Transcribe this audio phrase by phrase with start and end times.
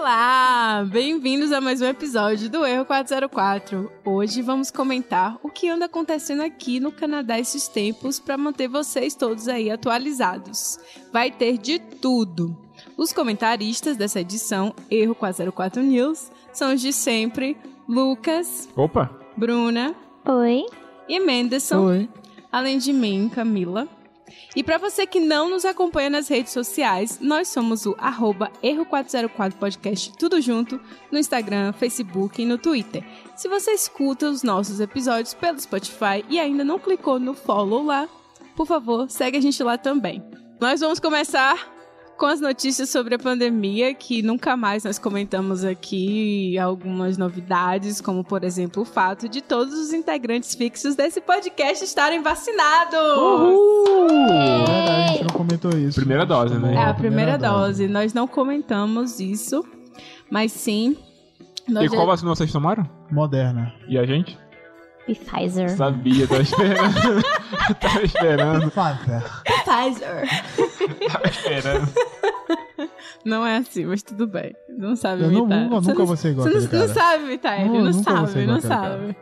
[0.00, 0.82] Olá!
[0.90, 3.92] Bem-vindos a mais um episódio do Erro 404.
[4.02, 9.14] Hoje vamos comentar o que anda acontecendo aqui no Canadá esses tempos para manter vocês
[9.14, 10.78] todos aí atualizados.
[11.12, 12.56] Vai ter de tudo.
[12.96, 17.54] Os comentaristas dessa edição Erro 404 News são os de sempre:
[17.86, 19.10] Lucas, Opa!
[19.36, 19.94] Bruna
[20.24, 20.64] Oi.
[21.06, 22.08] e Menderson, Oi.
[22.50, 23.86] além de mim, Camila.
[24.54, 29.54] E para você que não nos acompanha nas redes sociais, nós somos o arroba Erro404
[29.54, 30.80] Podcast, tudo junto,
[31.10, 33.04] no Instagram, Facebook e no Twitter.
[33.36, 38.08] Se você escuta os nossos episódios pelo Spotify e ainda não clicou no follow lá,
[38.56, 40.22] por favor, segue a gente lá também.
[40.60, 41.79] Nós vamos começar
[42.20, 48.22] com as notícias sobre a pandemia, que nunca mais nós comentamos aqui algumas novidades, como
[48.22, 52.94] por exemplo o fato de todos os integrantes fixos desse podcast estarem vacinados.
[54.20, 55.98] É verdade, a gente não comentou isso.
[55.98, 56.74] Primeira dose, né?
[56.74, 57.88] É a primeira dose.
[57.88, 59.64] Nós não comentamos isso,
[60.30, 60.98] mas sim.
[61.66, 62.86] E já- qual vacina vocês tomaram?
[63.10, 63.72] Moderna.
[63.88, 64.38] E a gente?
[65.06, 65.70] Pfizer.
[65.70, 67.22] Sabia, tava esperando.
[67.80, 69.22] tava esperando, Pfizer.
[69.64, 70.69] Pfizer.
[71.12, 71.88] Tava esperando.
[73.24, 74.54] Não é assim, mas tudo bem.
[74.68, 76.94] Não sabe Eu não- nunca- Você nunca não- vou ser igual Você não, aquele não
[76.94, 79.16] sabe imitar ele, Não, não sabe, não sabe.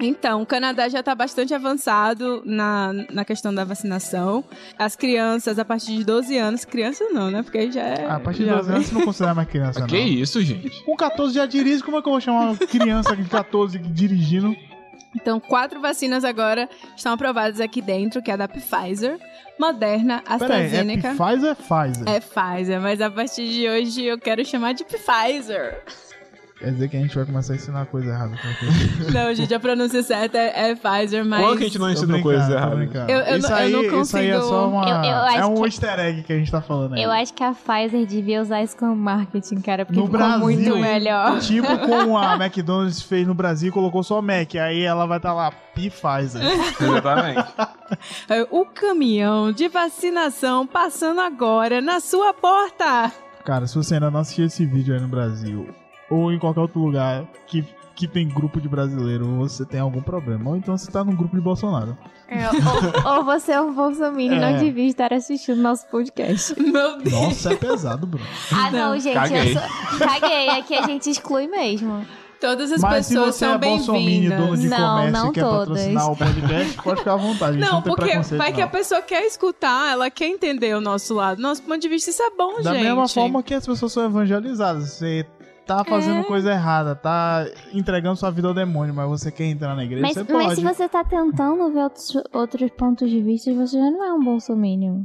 [0.00, 4.42] Então, o Canadá já está bastante avançado na, na questão da vacinação.
[4.78, 7.42] As crianças, a partir de 12 anos, criança não, né?
[7.42, 8.06] Porque aí já é.
[8.10, 9.86] A partir de já 12 anos você não considera mais criança, não.
[9.86, 10.82] Que isso, gente?
[10.84, 14.56] Com 14 já dirige, como é que eu vou chamar uma criança de 14 dirigindo?
[15.14, 19.18] Então, quatro vacinas agora estão aprovadas aqui dentro, que é a da Pfizer,
[19.58, 21.14] Moderna, Pera aí, é AstraZeneca.
[21.14, 22.08] Pfizer é Pfizer?
[22.08, 25.82] É Pfizer, mas a partir de hoje eu quero chamar de Pfizer.
[26.56, 28.38] Quer dizer que a gente vai começar a ensinar coisa errada.
[29.12, 31.40] Não, gente, a pronúncia certa é, é Pfizer, mas.
[31.40, 32.78] Qual que a gente não ensinou erradas?
[32.78, 33.10] brincando.
[33.10, 34.88] Eu- eu isso, não- eu aí, não isso aí é consigo- só uma...
[34.88, 37.02] Eu- eu é um que- easter egg que a gente tá falando aí.
[37.02, 40.38] Eu acho que a Pfizer devia usar isso como marketing, cara, porque No ficou Brasil,
[40.40, 41.40] muito melhor.
[41.40, 44.54] Tipo como a McDonald's fez no Brasil e colocou só Mac.
[44.54, 46.40] Aí ela vai estar lá, Pfizer.
[46.80, 47.52] Exatamente.
[48.28, 53.10] É O caminhão de vacinação passando agora na sua porta.
[53.44, 55.68] Cara, se você ainda não assistiu esse vídeo aí no Brasil,
[56.10, 60.50] ou em qualquer outro lugar que, que tem grupo de brasileiro, você tem algum problema.
[60.50, 61.96] Ou então você tá num grupo de Bolsonaro.
[62.28, 62.48] É,
[63.06, 64.50] ou, ou você é um bolsominion e É.
[64.52, 66.54] não devia estar assistindo nosso podcast.
[66.60, 67.12] Meu Deus.
[67.12, 68.26] Nossa, é pesado, Bruno.
[68.52, 69.52] Ah, não, Não, gente, caguei.
[69.54, 69.98] eu sou...
[70.08, 72.04] Caguei, aqui a gente exclui mesmo.
[72.40, 74.60] Todas as Mas pessoas são é dono bem-vindas.
[74.60, 75.68] de Não, comércio não e quer todas.
[75.68, 77.56] patrocinar o podcast, pode ficar à vontade.
[77.58, 81.40] Não, Não, porque vai que a pessoa quer escutar, ela quer entender o nosso lado.
[81.40, 82.82] Nosso ponto de vista, isso é bom, Da gente.
[82.84, 84.90] mesma forma que as pessoas são evangelizadas.
[84.90, 85.24] Você
[85.66, 86.24] tá fazendo É.
[86.24, 90.14] coisa errada, tá entregando sua vida ao demônio, mas você quer entrar na igreja, Mas,
[90.14, 90.44] você pode.
[90.46, 94.12] mas se você tá tentando ver outros, outros pontos de vista, você já não é
[94.12, 95.04] um bolsominion.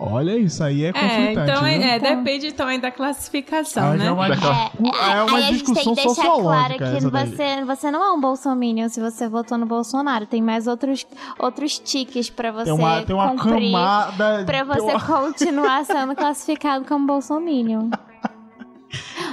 [0.00, 1.50] Olha, isso aí é É, conflitante.
[1.50, 4.06] então é, é, Então- depende também da classificação, Ah, né?
[4.06, 4.70] é uma, Daquela-
[5.10, 8.12] é uma aí a gente tem discussão que deixar claro que você, você não é
[8.12, 10.24] um bolsominion se você votou no Bolsonaro.
[10.24, 11.04] Tem mais outros,
[11.36, 13.72] outros tiques pra você Tem uma, tem uma cumprir.
[13.72, 14.44] camada...
[14.46, 17.90] Pra você uma- continuar sendo classificado como bolsominion.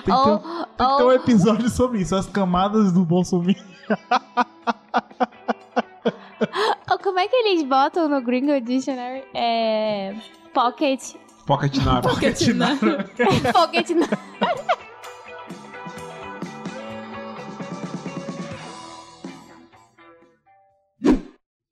[0.06, 3.56] Tem que, ter, um- tem que ter um episódio sobre isso, as camadas do Bolsonaro.
[6.92, 9.24] ou como é que eles botam no Gringo Dictionary?
[9.34, 10.14] É...
[10.54, 11.16] Pocket...
[11.48, 12.08] Pocket Naro.
[12.08, 12.78] Porque, né?
[13.52, 13.88] Pocket...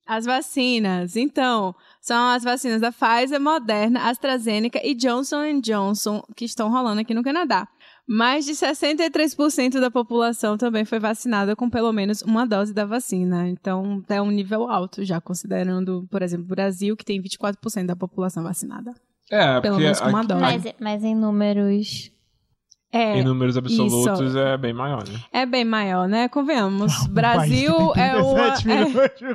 [0.06, 1.16] As vacinas.
[1.16, 7.14] Então, são as vacinas da Pfizer, Moderna, AstraZeneca e Johnson Johnson que estão rolando aqui
[7.14, 7.68] no Canadá.
[8.08, 13.48] Mais de 63% da população também foi vacinada com pelo menos uma dose da vacina.
[13.48, 17.96] Então, é um nível alto já, considerando, por exemplo, o Brasil, que tem 24% da
[17.96, 18.94] população vacinada.
[19.32, 20.42] É, Pelo menos com uma aqui- dose.
[20.42, 22.12] Mas, mas em números...
[22.94, 24.38] É, em números absolutos isso.
[24.38, 25.20] é bem maior, né?
[25.32, 26.30] é bem maior, né?
[26.30, 26.94] Convenhamos.
[27.02, 28.12] Um Brasil é.
[28.12, 29.26] 37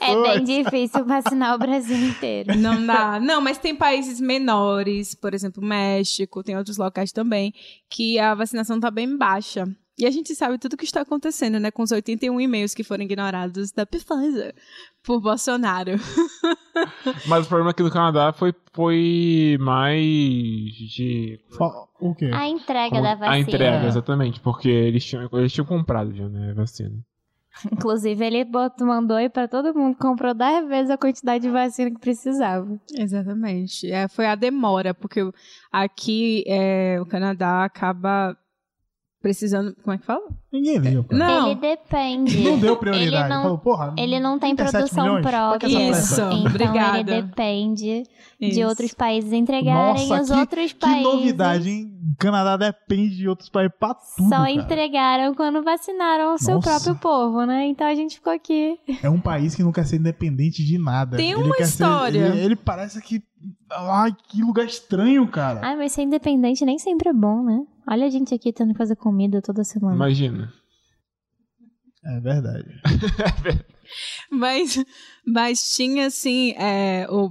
[0.00, 0.12] é-.
[0.12, 2.56] É bem difícil vacinar o Brasil inteiro.
[2.56, 3.18] Não dá.
[3.18, 7.52] Não, mas tem países menores, por exemplo, México, tem outros locais também,
[7.90, 9.68] que a vacinação tá bem baixa.
[9.98, 11.70] E a gente sabe tudo o que está acontecendo, né?
[11.72, 14.54] Com os 81 e-mails que foram ignorados da Pfizer
[15.02, 15.92] por Bolsonaro.
[17.26, 21.40] Mas o problema aqui no Canadá foi, foi mais de.
[22.00, 22.30] O quê?
[22.32, 23.30] A entrega da vacina.
[23.32, 23.88] A entrega, É.
[23.88, 24.40] exatamente.
[24.40, 26.50] Porque eles tinham, eles tinham comprado já, né?
[26.52, 26.94] A vacina.
[27.72, 31.90] Inclusive, ele botou, mandou aí pra todo mundo, comprou 10 vezes a quantidade de vacina
[31.90, 32.78] que precisava.
[32.96, 33.90] Exatamente.
[33.90, 35.20] É, foi a demora, porque
[35.72, 38.36] aqui é, o Canadá acaba
[39.20, 39.74] precisando.
[39.82, 40.26] Como é que fala?
[40.50, 41.18] Ninguém liga, cara.
[41.26, 41.46] Não.
[41.50, 42.40] Ele depende.
[42.42, 43.24] Não deu prioridade.
[43.26, 45.22] Ele não, Falou, porra, ele não tem 37 produção milhões?
[45.22, 45.90] Pra que própria.
[45.90, 46.14] Isso.
[46.14, 46.98] Então Obrigada.
[47.00, 48.02] ele depende
[48.40, 48.66] de Isso.
[48.66, 51.02] outros países entregarem Nossa, os que- outros Que países.
[51.02, 51.92] novidade, hein?
[52.18, 54.28] Canadá depende de outros países pra tudo.
[54.28, 54.50] Só cara.
[54.50, 56.70] entregaram quando vacinaram o seu Nossa.
[56.70, 57.66] próprio povo, né?
[57.66, 58.78] Então a gente ficou aqui.
[59.02, 61.18] É um país que não quer ser independente de nada.
[61.18, 62.18] Tem Ele uma quer ser- história.
[62.28, 63.22] ele, ele parece que.
[63.70, 65.60] Ai, que lugar estranho, cara.
[65.62, 67.60] Ai, mas ser independente nem sempre é bom, né?
[67.90, 69.94] Olha a gente aqui tendo que fazer comida toda semana.
[69.94, 70.47] Imagina.
[72.16, 72.68] É verdade.
[74.30, 74.82] Mas,
[75.26, 77.30] mas tinha, assim, é, o,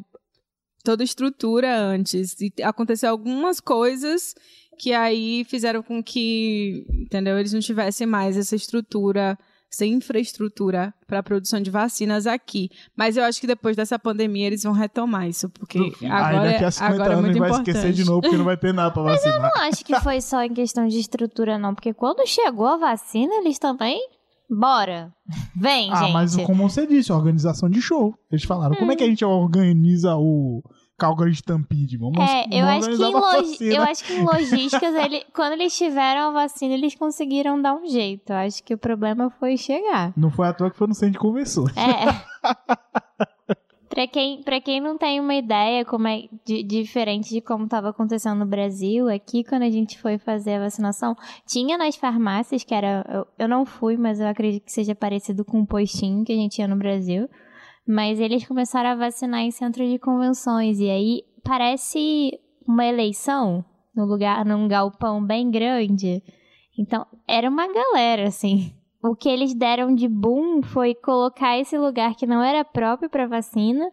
[0.83, 2.35] toda a estrutura antes.
[2.39, 4.33] E aconteceu algumas coisas
[4.79, 7.37] que aí fizeram com que, entendeu?
[7.39, 9.37] Eles não tivessem mais essa estrutura,
[9.71, 12.69] essa infraestrutura para a produção de vacinas aqui.
[12.95, 16.63] Mas eu acho que depois dessa pandemia eles vão retomar isso, porque agora, Aí daqui
[16.63, 17.69] é- a 50 agora é anos muito ele vai importante.
[17.77, 19.41] esquecer de novo porque não vai ter nada pra vacinar.
[19.41, 21.73] Não acho que foi só em questão de estrutura, não.
[21.75, 23.99] Porque quando chegou a vacina, eles também.
[24.49, 25.11] Bora!
[25.55, 26.13] Vem, Ah, gente.
[26.13, 28.15] mas como você disse, organização de show.
[28.31, 30.63] Eles falaram, como é que a gente organiza o
[30.97, 31.97] Calgary Stampede?
[31.97, 33.73] Vamos, É, eu vamos acho, que em vacina.
[33.75, 37.85] eu acho que em logísticas, ele, quando eles tiveram a vacina, eles conseguiram dar um
[37.87, 38.29] jeito.
[38.31, 40.13] Eu acho que o problema foi chegar.
[40.15, 41.75] Não foi à toa que foi no centro de convenções.
[41.75, 42.05] É.
[43.97, 47.89] pra, quem, pra quem não tem uma ideia como é de- diferente de como estava
[47.89, 51.15] acontecendo no Brasil, aqui quando a gente foi fazer a vacinação,
[51.47, 53.03] tinha nas farmácias, que era.
[53.09, 56.35] Eu, eu não fui, mas eu acredito que seja parecido com o postinho que a
[56.35, 57.27] gente tinha no Brasil.
[57.87, 60.79] Mas eles começaram a vacinar em centro de convenções.
[60.79, 63.65] E aí parece uma eleição
[63.95, 66.21] no lugar, num galpão bem grande.
[66.77, 68.76] Então, era uma galera, assim.
[69.07, 73.27] O que eles deram de boom foi colocar esse lugar que não era próprio para
[73.27, 73.89] vacina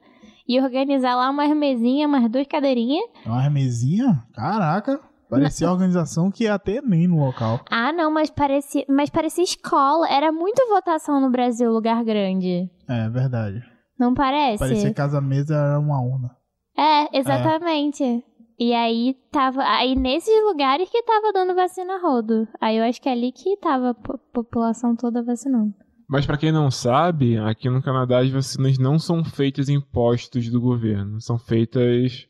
[0.46, 3.05] e organizar lá umas mesinhas, umas duas cadeirinhas.
[3.25, 4.22] Uma mesinha?
[4.34, 5.00] Caraca.
[5.28, 7.61] Parecia organização que ia ter nem no local.
[7.70, 10.08] Ah, não, mas parecia, mas parecia escola.
[10.08, 12.70] Era muito votação no Brasil, lugar grande.
[12.88, 13.60] É, verdade.
[13.99, 14.58] Não parece?
[14.58, 16.37] Parecia que casa-mesa era uma urna.
[16.76, 18.22] É, exatamente.
[18.58, 19.62] E aí tava.
[19.64, 22.46] Aí nesses lugares que tava dando vacina rodo.
[22.60, 23.94] Aí eu acho que é ali que tava
[24.34, 25.72] população toda vacinando.
[26.08, 30.50] Mas pra quem não sabe, aqui no Canadá as vacinas não são feitas em postos
[30.50, 32.26] do governo, são feitas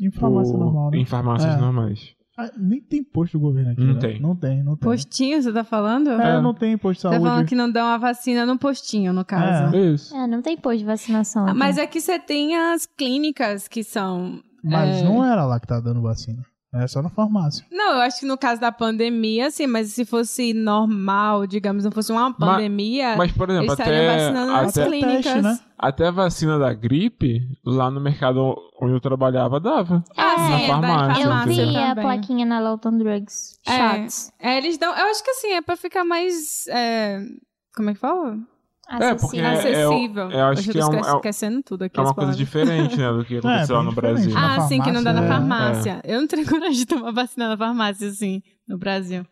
[0.00, 0.98] Em farmácia por- normal, né?
[0.98, 1.58] em farmácias É.
[1.60, 2.14] normais.
[2.40, 4.00] Ah, nem tem posto do governo aqui, Não né?
[4.00, 4.20] tem.
[4.20, 4.88] Não tem, não tem.
[4.88, 6.08] Postinho, você tá falando?
[6.08, 6.40] É, É.
[6.40, 7.28] não tem posto de Tá saúde.
[7.28, 9.74] falando que não dão a vacina no postinho, no caso.
[9.76, 10.14] É isso.
[10.16, 11.42] É, não tem posto de vacinação.
[11.46, 11.58] Ah, aqui.
[11.58, 14.40] Mas aqui você tem as clínicas que são.
[14.62, 16.42] Mas é, não era lá que tá dando vacina.
[16.74, 17.64] É só na farmácia.
[17.72, 21.90] Não, eu acho que no caso da pandemia, sim, mas se fosse normal, digamos, não
[21.90, 25.24] fosse uma pandemia, Mas, por exemplo, até, vacinando nas até, clínicas.
[25.24, 25.58] teste, né?
[25.78, 30.04] até a vacina da gripe, lá no mercado onde eu trabalhava, dava.
[30.14, 33.58] Ah, É, sim, na é farmácia, Eu vi a plaquinha na Lawton Drugs.
[33.66, 33.96] É.
[34.00, 34.32] Shots.
[34.38, 34.94] É, eles dão.
[34.94, 36.66] Eu acho que assim, é pra ficar mais.
[36.68, 37.18] é,
[37.74, 38.36] como é que fala?
[38.90, 39.44] É, porque Acessível.
[39.44, 39.52] é-
[39.84, 40.30] Acessível.
[40.30, 41.98] eu acho Hoje que eu tô é um- é esquecendo tudo aqui.
[42.00, 44.30] É uma coisa diferente, né, do que aconteceu lá bem no Brasil.
[44.34, 44.36] né?
[44.40, 46.02] Ah, Na sim, que não dá na farmácia, farmácia.
[46.10, 49.26] Eu não tenho coragem de tomar vacina na farmácia, assim, no Brasil.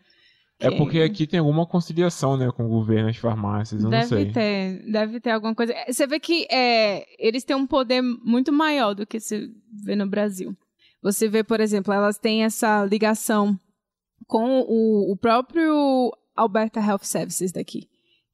[0.58, 3.90] É Que- porque aqui tem alguma conciliação, né, com o governo, as farmácias, eu não
[3.90, 4.32] Deve sei.
[4.32, 5.74] ter, deve ter alguma coisa.
[5.86, 9.50] Você vê que é, eles têm um poder muito maior do que se
[9.84, 10.54] vê no Brasil.
[11.02, 13.58] Você vê, por exemplo, elas têm essa ligação
[14.26, 17.86] com o, o próprio Alberta Health Services daqui,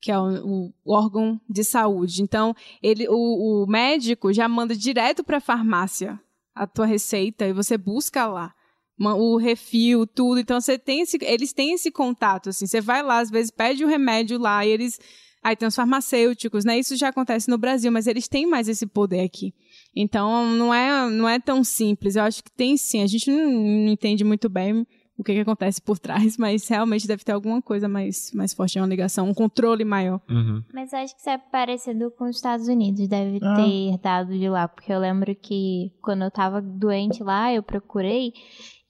[0.03, 2.23] que é o, o órgão de saúde.
[2.23, 6.21] Então, ele, o, o médico já manda direto para a farmácia
[6.53, 8.53] a tua receita e você busca lá
[8.99, 10.41] o refil, tudo.
[10.41, 12.67] Então você tem esse, eles têm esse contato assim.
[12.67, 14.99] Você vai lá às vezes pede o remédio lá e eles
[15.43, 16.79] aí tem os farmacêuticos, né?
[16.79, 19.55] Isso já acontece no Brasil, mas eles têm mais esse poder aqui.
[19.97, 22.17] Então não é não é tão simples.
[22.17, 23.03] Eu acho que tem sim.
[23.03, 24.87] A gente não, não entende muito bem
[25.23, 28.79] o que, que acontece por trás, mas realmente deve ter alguma coisa mais mais forte,
[28.79, 30.21] uma ligação, um controle maior.
[30.31, 30.63] Uhum.
[30.73, 33.55] Mas eu acho que isso é parecido com os Estados Unidos, deve Ah.
[33.57, 38.33] ter dado de lá, porque eu lembro que quando eu tava doente lá, eu procurei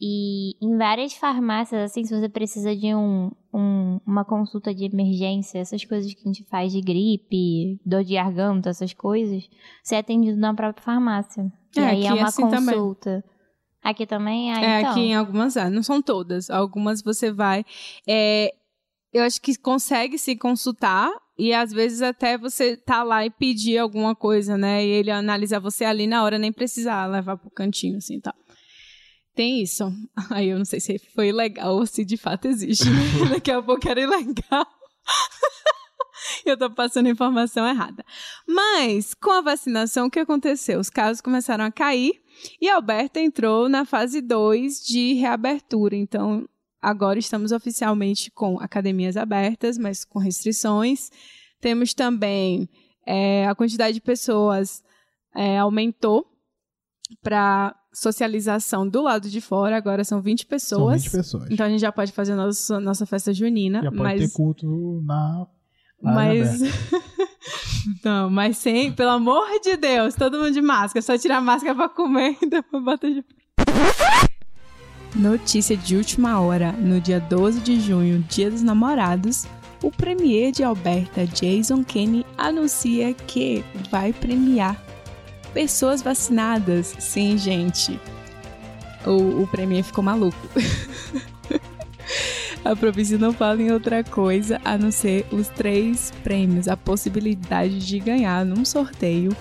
[0.05, 5.59] e em várias farmácias, assim, se você precisa de um, um- uma consulta de emergência,
[5.61, 9.49] essas coisas que a gente faz de gripe, dor de garganta, essas coisas,
[9.83, 11.51] você é atendido na própria farmácia.
[11.77, 12.75] E É, aí é é uma assim também.
[13.83, 14.91] Aqui também é, É, então.
[14.93, 16.49] aqui em algumas áreas, não são todas.
[16.51, 17.65] Algumas você vai.
[18.07, 18.53] é,
[19.13, 23.77] eu acho que consegue se consultar e às vezes até você tá lá e pedir
[23.77, 24.83] alguma coisa, né?
[24.85, 28.35] E ele analisa você ali na hora, nem precisar levar pro cantinho, assim, tá.
[29.35, 29.85] Tem isso.
[30.31, 32.89] Aí eu não sei se foi legal ou se de fato existe.
[32.89, 33.01] né?
[33.35, 34.67] Daqui a pouco era ilegal.
[36.47, 38.05] Eu tô passando informação errada.
[38.47, 40.81] Mas, com a vacinação, o que aconteceu?
[40.81, 42.21] Os casos começaram a cair
[42.61, 45.95] e a Alberta entrou na fase 2 de reabertura.
[45.97, 46.49] Então,
[46.81, 51.11] agora estamos oficialmente com academias abertas, mas com restrições.
[51.61, 52.69] Temos também
[53.07, 54.83] é, a quantidade de pessoas
[55.35, 56.27] é, aumentou
[57.23, 61.03] para socialização do lado de fora, agora são 20 São pessoas.
[61.03, 61.51] 20 pessoas.
[61.51, 63.83] Então a gente já pode fazer nossa, nossa festa junina.
[63.83, 65.47] Já pode mas ter culto na.
[66.03, 66.61] Mas.
[68.05, 71.03] não, mas sem, pelo amor de Deus, todo mundo de máscara.
[71.03, 73.25] Só tirar a máscara pra comer e depois bota de.
[75.15, 79.47] Notícia de última hora: no dia 12 de junho, dia dos namorados,
[79.83, 84.81] o premier de Alberta, Jason Kenney, anuncia que vai premiar
[85.53, 86.95] pessoas vacinadas.
[86.99, 88.01] Sim, gente.
[89.05, 90.39] O, o premier ficou maluco.
[92.73, 97.85] A província não fala em outra coisa a não ser os três prêmios, a possibilidade
[97.85, 99.37] de ganhar num sorteio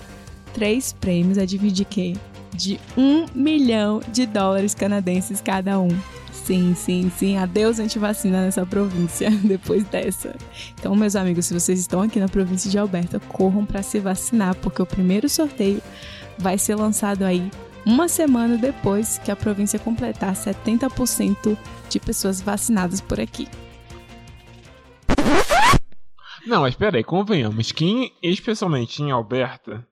[0.54, 2.13] três prêmios, a dividir quê?
[2.54, 5.90] De um milhão de dólares canadenses cada um.
[6.32, 7.38] Sim, sim, sim.
[7.38, 10.36] Adeus antivacina nessa província depois dessa.
[10.74, 14.56] Então, meus amigos, se vocês estão aqui na província de Alberta, corram para se vacinar,
[14.56, 15.82] porque o primeiro sorteio
[16.38, 17.50] vai ser lançado aí
[17.86, 21.58] uma semana depois que a província completar 70%
[21.90, 23.48] de pessoas vacinadas por aqui.
[26.46, 29.86] Não, mas peraí, convenhamos que, em- especialmente em Alberta,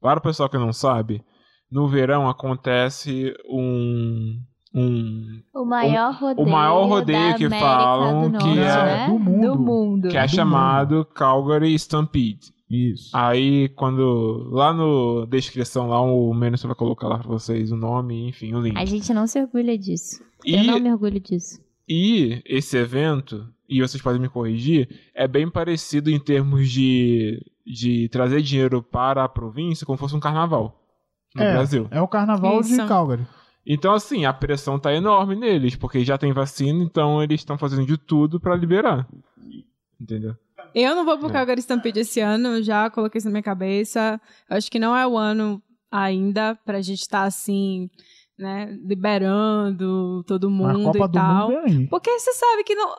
[0.00, 1.22] para o pessoal que não sabe,
[1.70, 4.38] no verão acontece um.
[4.74, 6.48] um O maior rodeio.
[6.48, 9.06] maior rodeio da que América falam do que Norte, é né?
[9.08, 9.40] do mundo.
[9.52, 10.08] Do mundo.
[10.08, 12.52] que é do chamado Calgary Stampede.
[12.68, 13.10] Isso.
[13.16, 14.48] Aí, quando.
[14.50, 18.60] Lá no descrição, lá o Menos vai colocar lá pra vocês o nome, enfim, o
[18.60, 18.76] link.
[18.76, 20.22] A gente não se orgulha disso.
[20.44, 21.60] Eu E, não me orgulho disso.
[21.88, 28.08] e esse evento, e vocês podem me corrigir, é bem parecido em termos de, de
[28.08, 30.82] trazer dinheiro para a província como fosse um carnaval
[31.36, 31.86] no é, Brasil.
[31.92, 32.70] É o carnaval Isso.
[32.76, 33.24] de Calgary.
[33.64, 37.86] Então, assim, a pressão tá enorme neles, porque já tem vacina, então eles estão fazendo
[37.86, 39.08] de tudo para liberar.
[40.00, 40.36] Entendeu?
[40.78, 41.32] Eu não vou pro É.
[41.32, 44.20] Calgary Stampede esse ano, já coloquei isso na minha cabeça.
[44.48, 47.88] Eu acho que não é o ano ainda pra gente estar assim,
[48.38, 51.50] né, liberando todo mundo Copa e do tal.
[51.50, 51.88] Mundo.
[51.88, 52.94] Porque você sabe que não.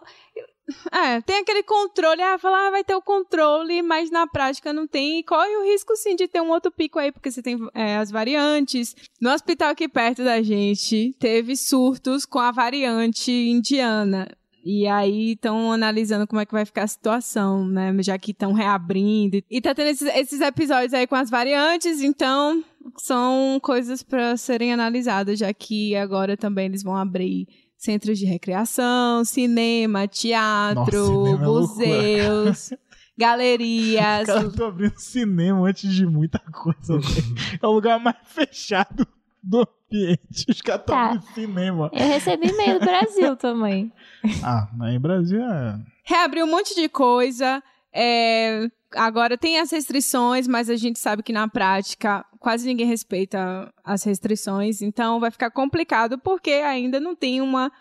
[0.92, 4.88] É, tem aquele controle, ah, falar, ah, vai ter o controle, mas na prática não
[4.88, 5.20] tem.
[5.20, 7.98] E corre o risco, sim, de ter um outro pico aí, porque você tem é,
[7.98, 8.96] as variantes.
[9.22, 14.28] No hospital aqui perto da gente, teve surtos com a variante indiana.
[14.70, 17.96] E aí estão analisando como é que vai ficar a situação, né?
[18.04, 19.42] Já que estão reabrindo.
[19.50, 22.62] E tá tendo esses, esses episódios aí com as variantes, então
[22.98, 27.48] são coisas para serem analisadas, já que agora também eles vão abrir
[27.78, 32.74] centros de recreação, cinema, teatro, Nossa, é museus,
[33.18, 34.28] galerias.
[34.28, 37.00] Os caras estão abrindo cinema antes de muita coisa.
[37.00, 37.36] velho.
[37.62, 39.08] é o lugar mais fechado
[39.42, 40.46] do ambiente.
[40.50, 41.06] Os caras estão Tá.
[41.12, 41.90] abrindo cinema.
[41.94, 43.92] Eu recebi e-mail do Brasil também.
[44.44, 45.80] Ah, mas em Brasil é.
[46.04, 47.62] reabriu um monte de coisa.
[47.94, 53.72] é, agora tem as restrições, mas a gente sabe que na prática quase ninguém respeita
[53.84, 54.82] as restrições.
[54.82, 57.72] Então vai ficar complicado porque ainda não tem uma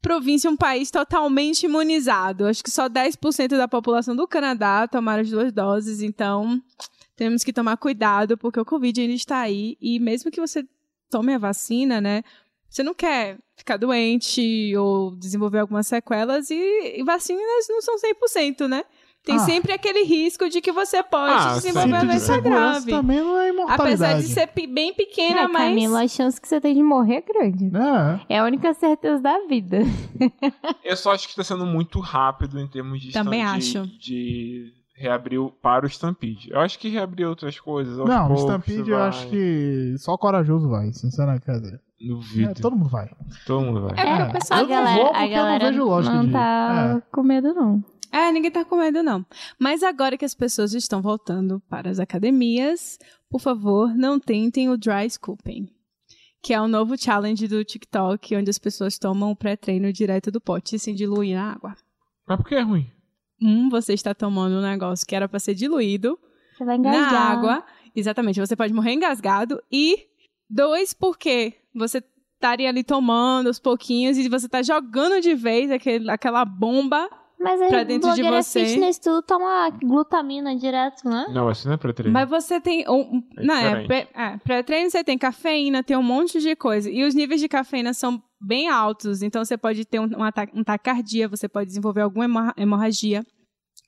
[0.00, 2.46] província, um país totalmente imunizado.
[2.46, 6.00] Acho que só 10% da população do Canadá tomaram as duas doses.
[6.02, 6.60] Então
[7.16, 9.76] temos que tomar cuidado porque o Covid ainda está aí.
[9.80, 10.64] E mesmo que você
[11.12, 12.22] tome a vacina, né?
[12.68, 18.66] Você não quer ficar doente ou desenvolver algumas sequelas e, e vacinas não são 100%,
[18.66, 18.82] né?
[19.24, 19.40] Tem Ah.
[19.40, 22.90] sempre aquele risco de que você pode Ah, desenvolver uma de doença grave.
[22.90, 23.82] também não é imortalidade.
[23.92, 27.16] Apesar de ser bem pequena, É, mas Camila, a chance que você tem de morrer
[27.16, 27.66] é grande.
[28.28, 28.34] É.
[28.34, 29.78] É a única certeza da vida.
[30.82, 33.86] Eu só acho que tá sendo muito rápido em termos de, Também de- acho.
[33.98, 36.50] de reabrir o- para o Stampede.
[36.50, 37.98] Eu acho que reabrir outras coisas.
[37.98, 41.44] aos Não, poucos, Stampede eu acho que só corajoso vai, sinceramente.
[41.44, 42.50] Quer dizer, Duvido.
[42.50, 43.10] é, todo mundo vai.
[43.46, 43.98] Todo mundo vai.
[43.98, 45.84] É, É, o pessoal eu a não galera, vou a porque eu não galera vejo
[45.84, 47.10] lógica não de tá É.
[47.14, 47.84] com medo, não.
[48.12, 49.24] É, ninguém tá com medo, não.
[49.58, 52.98] Mas agora que as pessoas estão voltando para as academias,
[53.30, 55.66] por favor, não tentem o dry scooping.
[56.42, 60.40] Que é o novo challenge do TikTok, onde as pessoas tomam o pré-treino direto do
[60.40, 61.74] pote sem diluir na água.
[62.28, 62.90] Mas por que é ruim?
[63.42, 66.18] Um, você está tomando um negócio que era para ser diluído
[66.56, 67.12] Você vai engasgar.
[67.12, 67.64] na água.
[67.94, 69.62] Exatamente, você pode morrer engasgado.
[69.70, 70.06] E
[70.48, 72.02] dois, porque você
[72.34, 77.08] estaria ali tomando aos pouquinhos e você tá jogando de vez aquele, aquela bomba.
[77.38, 78.64] Mas aí, pra dentro de você.
[78.66, 81.26] fitness, tudo toma glutamina direto, né?
[81.30, 82.12] Não, assim não é pra treino.
[82.12, 82.84] Mas você tem.
[82.88, 84.10] Um, É não, é, diferente.
[84.14, 86.88] é, pré-treino você tem cafeína, tem um monte de coisa.
[86.88, 89.22] E os níveis de cafeína são bem altos.
[89.22, 93.24] Então você pode ter um, um, ataque, um taquicardia, você pode desenvolver alguma hemorra- hemorragia,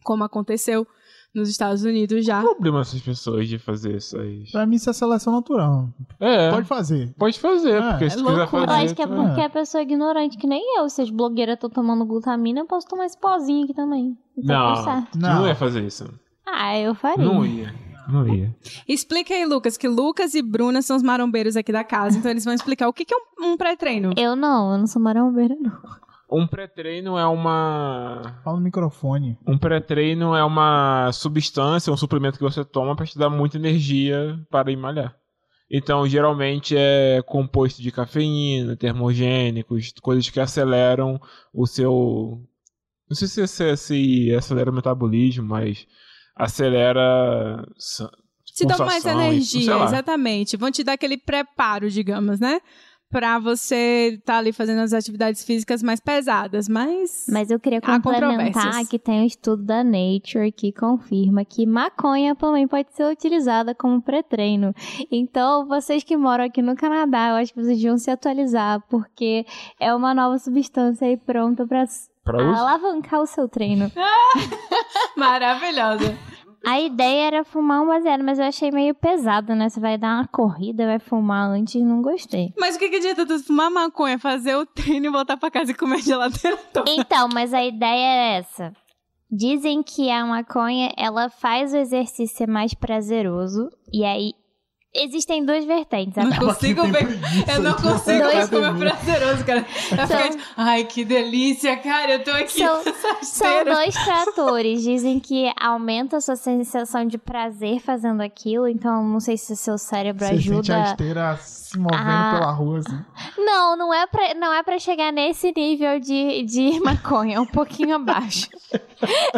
[0.05, 0.87] como aconteceu
[1.35, 2.41] nos Estados Unidos já.
[2.41, 4.51] Qual o problema dessas pessoas de fazer essas.
[4.53, 5.89] Pra mim, isso é seleção natural.
[6.21, 7.13] É, Pode fazer.
[7.19, 8.63] pode fazer, É, porque é se tu quiser loucura.
[8.63, 8.85] Eu fazer.
[8.85, 10.89] acho que é tu- porque a pessoa é ignorante, que nem eu.
[10.89, 14.17] Se as blogueiras estão tomando glutamina, eu posso tomar esse pozinho aqui também.
[14.39, 15.11] E tá Não, tudo certo.
[15.13, 15.35] tu Não.
[15.41, 16.05] não ia fazer isso.
[16.47, 17.25] Ah, eu faria.
[17.25, 17.75] Não ia.
[18.09, 18.55] Não ia.
[18.89, 22.45] Explica aí, Lucas, que Lucas e Bruna são os marombeiros aqui da casa, então eles
[22.45, 24.13] vão explicar o que que é um, um pré-treino.
[24.17, 25.73] Eu não, eu não sou marombeira, não.
[26.31, 28.41] Um pré-treino é uma.
[28.43, 29.39] Fala no microfone.
[29.47, 34.39] Um pré-treino é uma substância, um suplemento que você toma para te dar muita energia
[34.51, 35.15] para ir malhar.
[35.71, 41.21] Então, geralmente é composto de cafeína, termogênicos, coisas que aceleram
[41.53, 42.41] o seu.
[43.09, 45.87] Não sei se, se, se acelera o metabolismo, mas
[46.37, 47.65] acelera.
[48.55, 50.57] Te dão mais energia, exatamente.
[50.57, 52.61] Vão te dar aquele preparo, digamos, né?
[53.11, 57.27] Pra você estar ali fazendo as atividades físicas mais pesadas, mas...
[57.29, 62.67] Mas eu queria complementar que tem um estudo da Nature que confirma que maconha também
[62.67, 64.75] pode ser utilizada como pré-treino.
[65.13, 69.47] Então, vocês que moram aqui no Canadá, eu acho que vocês deviam se atualizar, porque
[69.79, 71.85] é uma nova substância aí pronta pra
[72.33, 72.61] uso?
[72.61, 73.91] alavancar o seu treino.
[75.17, 76.17] Maravilhosa.
[76.67, 79.69] A ideia era fumar um baseado, mas eu achei meio pesado, né?
[79.69, 82.55] Você vai dar uma corrida, vai fumar antes, não gostei.
[82.59, 85.73] Mas o que, que adianta tu fumar maconha, fazer o treino e voltar pra casa
[85.73, 86.91] e comer geladeira toda?
[86.91, 88.73] Então, mas a ideia é essa.
[89.31, 93.69] Dizem que a maconha, ela faz o exercício ser mais prazeroso.
[93.93, 94.33] E aí,
[94.95, 96.17] existem duas vertentes.
[96.19, 97.07] A Não consigo ver.
[97.53, 99.67] Eu não consigo Dois- ver como é prazeroso, cara.
[99.91, 102.13] Eu São- fico, ai, que delícia, cara.
[102.15, 102.83] Eu tô aqui São-
[103.23, 104.83] São dois fatores.
[104.83, 108.69] Dizem que aumenta a sua sensação de prazer fazendo aquilo.
[108.69, 110.91] Então, não sei se o seu cérebro Você sente a ajuda.
[110.91, 112.37] esteira se movendo Ah.
[112.39, 112.99] pela rua, assim.
[113.39, 117.47] Não, não é pra, não é pra chegar nesse nível de, de maconha, é um
[117.47, 118.49] pouquinho abaixo.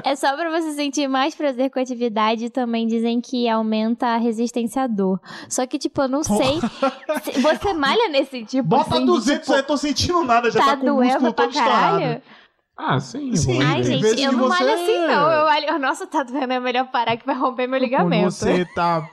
[0.05, 4.07] É só pra você sentir mais prazer com a atividade e também dizem que aumenta
[4.09, 5.21] a resistência à dor.
[5.49, 6.61] Só que, tipo, eu não sei.
[7.23, 10.61] se- Você malha nesse tipo Bota assim, de, 200 tipo, aí, tô sentindo nada, já
[10.61, 11.99] tá, tá com o músculo doendo pra todo estourado.
[12.01, 12.23] caralho?
[12.79, 13.35] Ah, sim.
[13.35, 13.63] Sim.
[13.63, 15.31] Ai, gente, eu não você- malho assim, não.
[15.33, 15.79] Eu malho.
[15.79, 18.31] Nossa, tá doendo, é melhor parar que vai romper meu Quando ligamento.
[18.33, 19.09] você tá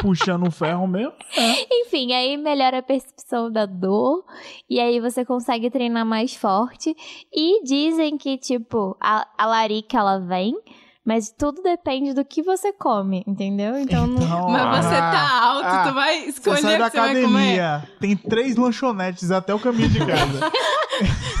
[0.00, 1.12] puxando o ferro mesmo,
[1.70, 4.24] Enfim, aí melhora a percepção da dor
[4.68, 6.96] e aí você consegue treinar mais forte.
[7.32, 10.56] E dizem que, tipo, a, a larica ela vem,
[11.04, 13.76] mas tudo depende do que você come, entendeu?
[13.76, 14.22] Então, não.
[14.22, 16.96] Então, Mas você ah, tá alto, ah, tu vai Você escolher sai o da que
[16.96, 17.60] você vai comer.
[17.60, 20.40] academia, tem três lanchonetes até o caminho de casa.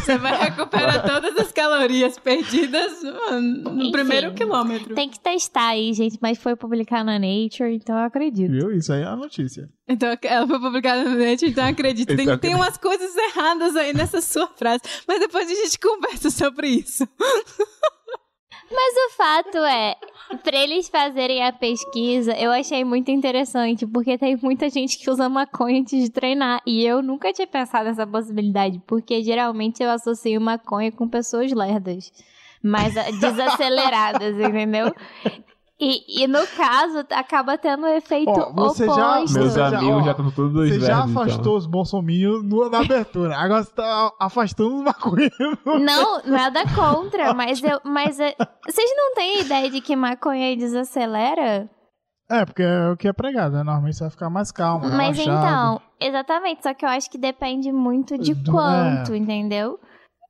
[0.02, 3.92] Você vai recuperar todas as calorias perdidas no, Enfim.
[3.92, 4.96] primeiro quilômetro.
[4.96, 8.50] Tem que testar aí, gente, mas foi publicar na Nature, então eu acredito.
[8.50, 8.72] Viu?
[8.72, 9.68] Isso aí é a notícia.
[9.86, 12.16] Então, ela foi publicada no net, então acredito.
[12.16, 14.80] Tem, Então, tem umas coisas erradas aí nessa sua frase.
[15.06, 17.06] Mas depois a gente conversa sobre isso.
[18.74, 19.96] Mas o fato é,
[20.42, 25.28] pra eles fazerem a pesquisa, eu achei muito interessante, porque tem muita gente que usa
[25.28, 26.60] maconha antes de treinar.
[26.66, 32.10] E eu nunca tinha pensado nessa possibilidade, porque geralmente eu associo maconha com pessoas lerdas.
[32.62, 34.94] Mais a- desaceleradas, entendeu?
[35.84, 39.34] E, e no caso, acaba tendo efeito Ó, você já- oposto.
[39.38, 41.56] Meus Já, amigos ó, já estão todos Você já verdes, afastou então.
[41.56, 43.36] os bolsominions na abertura.
[43.36, 45.58] Agora você tá afastando os maconheiros.
[45.66, 47.80] Não, nada contra, mas eu.
[47.84, 51.68] Mas é- vocês não têm ideia de que maconha desacelera?
[52.30, 53.62] É, porque é o que é pregado, né?
[53.64, 55.44] Normalmente você vai ficar mais calmo, Mas relaxado.
[55.46, 59.16] então, exatamente, só que eu acho que depende muito de Do- quanto, é.
[59.18, 59.78] entendeu?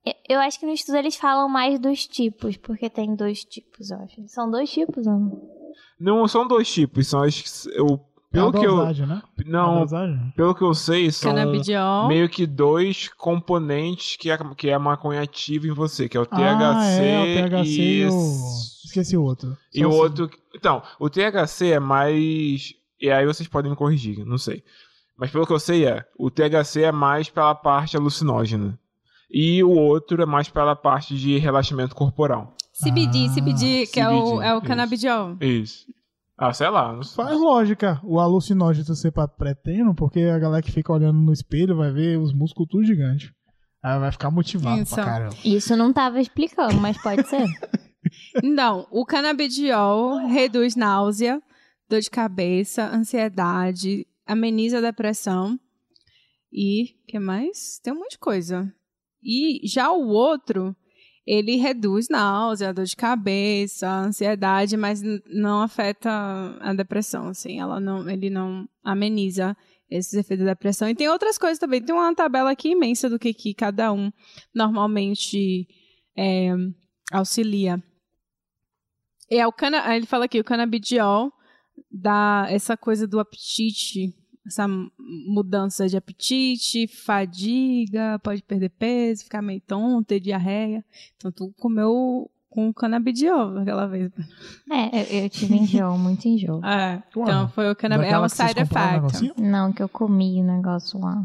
[0.05, 3.91] Eu- Eu acho que no estudo eles falam mais dos tipos, porque tem dois tipos,
[3.91, 4.27] eu acho.
[4.29, 5.41] São dois tipos, amor.
[5.99, 7.87] Não são dois tipos, são as que eu
[8.35, 9.23] É a pelo que eu dosagem, né?
[9.38, 10.33] É a não, dosagem.
[10.35, 12.09] pelo que eu sei, são Canabidiol.
[12.09, 16.21] meio que dois componentes que é, que é a maconha ativa em você, que é
[16.21, 18.43] o THC, ah, é, o THC e, e, o...
[18.87, 19.57] Esqueci o outro.
[19.73, 20.01] e Só o assim.
[20.01, 20.31] outro.
[20.55, 22.75] Então, o THC é mais.
[23.01, 24.62] E aí vocês podem me corrigir, não sei.
[25.17, 28.79] Mas pelo que eu sei é, o THC é mais pela parte alucinógena.
[29.33, 32.55] E o outro é mais pela parte de relaxamento corporal.
[32.83, 34.66] CBD, Ah, CBD, que é o, CBD, é o isso.
[34.66, 35.37] canabidiol.
[35.40, 35.87] Isso.
[36.38, 36.92] Ah, sei lá.
[36.92, 37.25] Não sei.
[37.25, 41.77] Faz lógica o alucinógeno ser pra pré-treino, porque a galera que fica olhando no espelho
[41.77, 43.33] vai ver os músculos tudo gigante.
[43.83, 44.95] Aí vai ficar motivado Isso.
[44.95, 45.37] pra caramba.
[45.45, 47.47] Isso não tava explicando, mas pode ser.
[48.42, 51.40] Então, o canabidiol reduz náusea,
[51.88, 55.59] dor de cabeça, ansiedade, ameniza a depressão
[56.53, 57.79] e que mais?
[57.83, 58.73] Tem um monte de coisa.
[59.22, 60.74] E já o outro,
[61.26, 66.11] ele reduz náusea, dor de cabeça, ansiedade, mas não afeta
[66.61, 69.56] a depressão, assim, ela não, ele não ameniza
[69.88, 70.88] esses efeitos da depressão.
[70.88, 71.82] E tem outras coisas também.
[71.82, 74.11] Tem uma tabela aqui imensa do que, que cada um
[74.54, 75.68] normalmente
[76.16, 76.50] é,
[77.12, 77.82] auxilia.
[79.30, 81.32] É o cana ele fala aqui, o canabidiol
[81.90, 84.14] dá essa coisa do apetite,
[84.46, 84.66] essa
[84.98, 90.85] mudança de apetite, fadiga, pode perder peso, ficar meio tonto, ter diarreia.
[91.16, 94.11] Então tu comeu com canabidiol aquela vez.
[94.70, 96.61] É, eu, eu tive enjoo, muito enjoo.
[96.66, 98.22] É, então foi o canabidiol.
[98.22, 98.92] É um side um effect.
[98.92, 99.35] negocinho?
[99.38, 101.22] Não, que eu comi o negócio lá.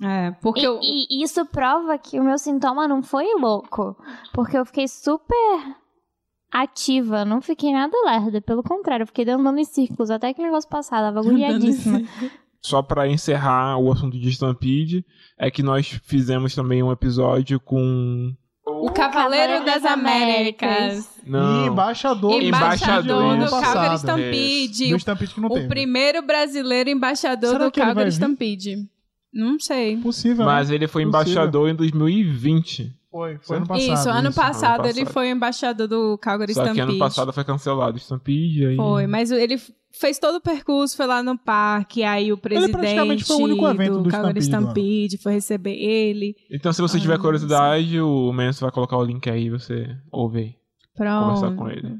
[0.00, 3.96] É, porque E, o- e isso prova que o meu sintoma não foi louco.
[4.32, 5.74] Porque eu fiquei super
[6.52, 8.40] ativa, não fiquei nada lerda.
[8.40, 12.00] Pelo contrário, eu fiquei andando em círculos até que o negócio passar, tava agoniadíssima.
[12.60, 15.04] Só pra encerrar o assunto de Stampede,
[15.38, 18.32] é que nós fizemos também um episódio com.
[18.66, 21.08] o Cavaleiro das Américas.
[21.24, 21.66] Não.
[21.66, 23.60] Embaixador, Embaixador Embaixador do isso.
[23.60, 24.06] Calgary Isso.
[24.06, 24.88] Stampede.
[24.88, 25.68] Do O, Stampede que não o teve.
[25.68, 28.08] primeiro brasileiro embaixador Será do que ele Calgary?
[28.10, 28.76] Stampede.
[29.32, 29.96] Não sei.
[29.98, 30.74] Possível, Mas né?
[30.76, 31.20] ele foi Possível.
[31.32, 32.94] embaixador em 2020.
[33.10, 33.92] Foi, foi ano passado.
[33.94, 35.12] isso, ano passado Ano ele passado.
[35.14, 36.90] foi embaixador do Calgary Só que Stampede.
[36.90, 38.66] ano passado foi cancelado o Stampede.
[38.66, 38.76] Aí...
[38.76, 39.58] Foi, mas ele
[39.98, 43.66] fez todo o percurso, foi lá no parque, aí o presidente praticamente foi o único
[43.66, 44.66] evento do Calgary Stampede do ano.
[44.68, 46.34] Stampede foi receber ele.
[46.50, 50.38] Então, se você Ah, tiver curiosidade, o Menso vai colocar o link aí você ouve
[50.38, 50.54] aí.
[50.96, 51.56] Conversar Pronto.
[51.56, 51.96] com ele.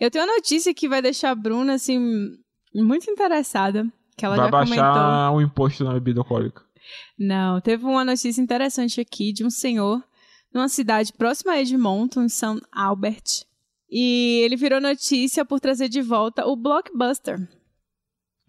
[0.00, 1.98] Eu tenho uma notícia que vai deixar a Bruna, assim,
[2.74, 3.86] muito interessada.
[4.16, 5.36] Que ela vai já baixar comentou.
[5.36, 6.62] o imposto na bebida alcoólica.
[7.18, 10.02] Não, teve uma notícia interessante aqui de um senhor
[10.52, 13.44] numa cidade próxima a Edmonton, em São Albert.
[13.90, 17.48] E ele virou notícia por trazer de volta o Blockbuster.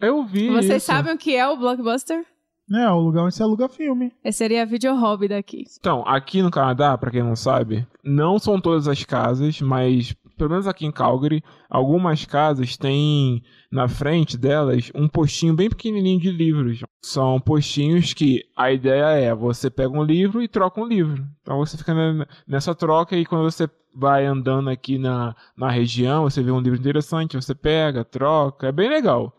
[0.00, 0.86] Eu vi Vocês isso.
[0.86, 2.24] sabem o que é o Blockbuster?
[2.72, 4.12] É, o lugar onde você aluga filme.
[4.24, 5.64] Esse seria a video hobby daqui.
[5.78, 10.50] Então, aqui no Canadá, pra quem não sabe, não são todas as casas, mas pelo
[10.52, 16.30] menos aqui em Calgary, algumas casas têm na frente delas um postinho bem pequenininho de
[16.30, 16.80] livros.
[17.02, 21.26] São postinhos que a ideia é você pega um livro e troca um livro.
[21.42, 26.22] Então você fica ne- nessa troca e quando você vai andando aqui na, na região,
[26.22, 29.36] você vê um livro interessante, você pega, troca, é bem legal.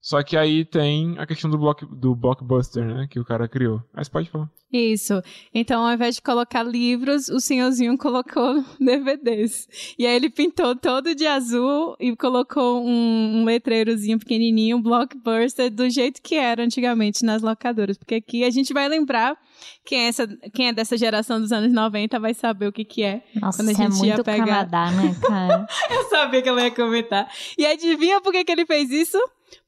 [0.00, 3.06] Só que aí tem a questão do, block, do blockbuster, né?
[3.06, 3.82] Que o cara criou.
[3.92, 4.48] Mas pode falar.
[4.72, 5.22] Isso.
[5.54, 9.68] Então, ao invés de colocar livros, o senhorzinho colocou DVDs.
[9.98, 15.70] E aí ele pintou todo de azul e colocou um, um letreirozinho pequenininho, um blockbuster,
[15.70, 17.98] do jeito que era antigamente nas locadoras.
[17.98, 19.36] Porque aqui a gente vai lembrar,
[19.84, 23.02] quem é, essa, quem é dessa geração dos anos 90 vai saber o que que
[23.02, 23.22] é.
[23.40, 25.66] Nossa, Quando a isso é gente ia muito pegar- Canadá, né, cara?
[25.90, 27.28] Eu sabia que ela ia comentar.
[27.58, 29.18] E adivinha por que, que ele fez isso?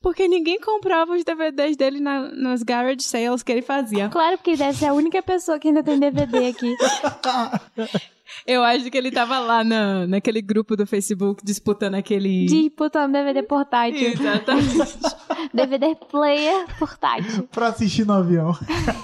[0.00, 4.08] Porque ninguém comprava os DVDs dele na- nas garage sales que ele fazia.
[4.08, 6.74] claro, porque deve ser a única pessoa que ainda tem DVD aqui.
[8.46, 12.46] Eu acho que ele tava lá na, naquele grupo do Facebook disputando aquele.
[12.46, 14.08] Disputando DVD portátil.
[14.08, 14.98] Exatamente.
[15.52, 17.44] DVD player portátil.
[17.52, 18.52] Pra assistir no avião.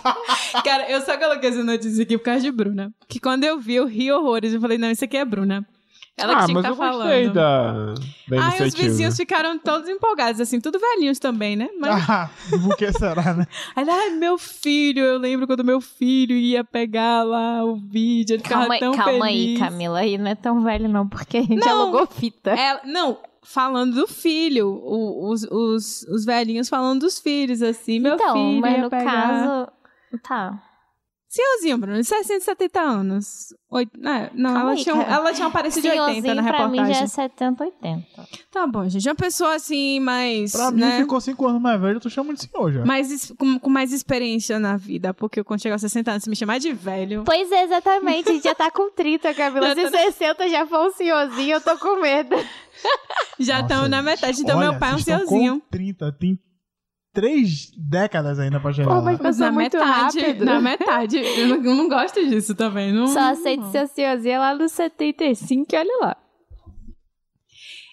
[0.64, 2.92] Cara, eu só coloquei essa notícia aqui por causa de Bruna.
[3.08, 4.52] Que quando eu vi, eu ri horrores.
[4.52, 5.66] Eu falei, não, isso aqui é Bruna.
[6.20, 7.32] Ela que ah, tinha mas que eu tá gostei falando.
[7.34, 8.82] da, da Ai, os iniciativa.
[8.88, 11.68] vizinhos ficaram todos empolgados, assim, tudo velhinhos também, né?
[11.78, 12.30] Mas, Ah,
[12.62, 13.46] por que será, né?
[13.74, 18.42] aí, ai, meu filho, eu lembro quando meu filho ia pegar lá o vídeo, ele
[18.42, 19.58] ficava Calma, aí- tão calma aí, feliz.
[19.58, 19.98] Camila.
[20.00, 21.82] Aí não é tão velho, não, porque a gente Não.
[21.82, 22.50] alugou fita.
[22.50, 28.14] Ela- não, falando do filho, o- os, os, os velhinhos falando dos filhos, assim, meu
[28.14, 29.04] então, filho mas ia no pegar...
[29.04, 29.68] caso.
[30.22, 30.62] Tá.
[31.32, 33.54] Senhorzinho, Bruno, de 670 anos.
[33.70, 35.12] Oito, é, não, Calma ela, aí, tinha, um- cara.
[35.14, 36.12] ela tinha uma parecida de 80 na
[36.42, 36.94] Senhorzinho, pra mim, reportagem.
[36.94, 38.06] já é 70, 80.
[38.50, 39.08] Tá bom, gente.
[39.08, 40.50] Uma pessoa assim, mais.
[40.50, 40.98] Pra mim, né?
[40.98, 42.84] ficou cinco anos mais velho, eu tô chamando de senhor já.
[42.84, 45.14] mais es- com, com mais experiência na vida.
[45.14, 47.22] Porque quando chegar aos 60 anos, se me chamar de velho.
[47.24, 48.28] Pois é, exatamente.
[48.28, 49.68] A gente já tá com 30, Camila.
[49.72, 52.34] Já Se tá 60 já for um senhorzinho, eu tô com medo.
[53.38, 54.40] Já estamos na metade.
[54.42, 55.60] Então, olha, meu pai é um senhorzinho.
[55.60, 56.36] Com 30, tem
[57.12, 59.02] três décadas ainda pra chegar Pô, lá.
[59.02, 60.18] mas passou na muito metade.
[60.20, 60.44] rápido.
[60.44, 61.16] Na metade.
[61.18, 62.92] Eu não, eu não gosto disso também.
[62.92, 66.16] Não, Só aceito ser senhorzinha lá nos 75 e olha lá.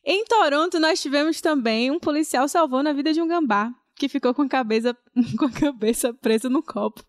[0.06, 3.72] Em Toronto, nós tivemos também um policial salvando a vida de um gambá.
[4.00, 4.96] Que ficou com a cabeça,
[5.40, 7.04] com a cabeça presa no copo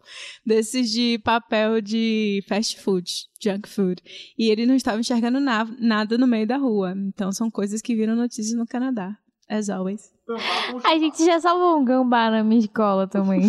[0.44, 4.02] desses de papel de fast food, junk food.
[4.38, 6.94] E ele não estava enxergando na- nada no meio da rua.
[6.96, 9.14] Então são coisas que viram notícias no Canadá.
[9.48, 10.12] As always.
[10.84, 13.42] A gente já salvou um gambá na minha escola também.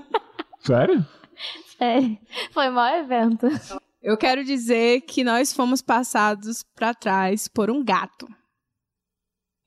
[0.60, 1.06] Sério?
[1.78, 2.18] Sério.
[2.52, 3.46] Foi um maior evento.
[4.02, 8.26] Eu quero dizer que nós fomos passados para trás por um gato.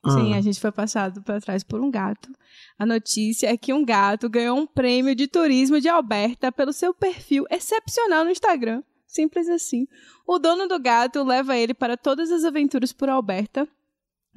[0.06, 0.36] Sim, Ah.
[0.36, 2.30] a gente foi passado para trás por um gato.
[2.78, 6.92] A notícia é que um gato ganhou um prêmio de turismo de Alberta pelo seu
[6.92, 8.82] perfil excepcional no Instagram.
[9.06, 9.86] Simples assim.
[10.26, 13.66] O dono do gato leva ele para todas as aventuras por Alberta,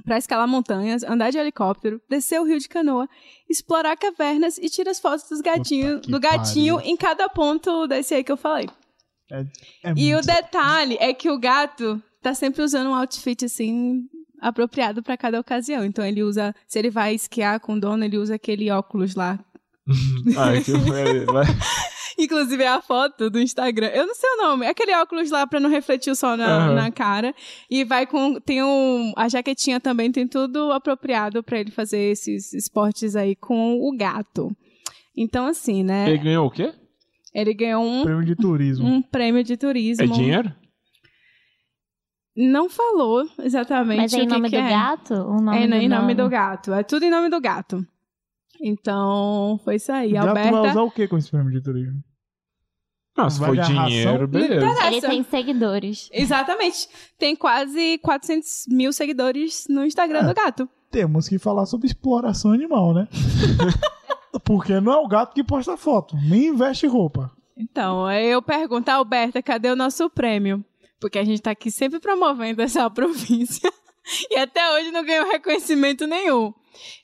[0.06, 3.08] para escalar montanhas, andar de helicóptero, descer o rio de canoa,
[3.50, 6.92] explorar cavernas e tira as fotos dos gatinhos, do gatinho pariu.
[6.92, 8.68] em cada ponto desse aí que eu falei.
[9.30, 9.44] É
[9.96, 14.02] E o muito- detalhe é que o gato tá sempre usando um outfit assim
[14.42, 15.84] apropriado pra cada ocasião.
[15.84, 19.38] Então ele usa, se ele vai esquiar com o dono, ele usa aquele óculos lá.
[20.38, 20.72] ah, que.
[22.20, 23.88] Inclusive é a foto do Instagram.
[23.88, 24.66] Eu não sei o nome.
[24.66, 26.74] É aquele óculos lá pra não refletir o sol na, Aham.
[26.74, 27.34] na cara.
[27.70, 28.40] E vai com.
[28.40, 29.14] Tem um.
[29.16, 34.50] A jaquetinha também tem tudo apropriado pra ele fazer esses esportes aí com o gato.
[35.16, 36.10] Então, assim, né?
[36.10, 36.74] Ele ganhou o quê?
[37.34, 38.88] Ele ganhou um, Prêmio de turismo.
[38.88, 40.04] um prêmio de turismo.
[40.04, 40.52] É dinheiro?
[42.36, 44.70] Não falou exatamente Mas é o em que nome que do é.
[44.70, 45.14] gato?
[45.14, 46.72] O nome É do em nome nome do gato.
[46.74, 47.84] É tudo em nome do gato.
[48.62, 50.12] Então, foi isso aí.
[50.12, 50.70] O gato vai Alberta.
[50.72, 52.00] usar o que com esse prêmio de turismo?
[53.18, 54.86] Ah, se for dinheiro, beleza.
[54.88, 56.08] Ele tem seguidores.
[56.14, 56.88] Exatamente.
[57.18, 60.24] Tem quase 400 mil seguidores no Instagram É.
[60.28, 60.70] do gato.
[60.92, 63.08] Temos que falar sobre exploração animal, né?
[64.46, 67.32] Porque não é o gato que posta foto, nem investe roupa.
[67.58, 70.64] Então, aí eu pergunto, Alberta, cadê o nosso prêmio?
[71.00, 73.72] Porque a gente tá aqui sempre promovendo essa província.
[74.30, 76.54] E até hoje não ganhou reconhecimento nenhum.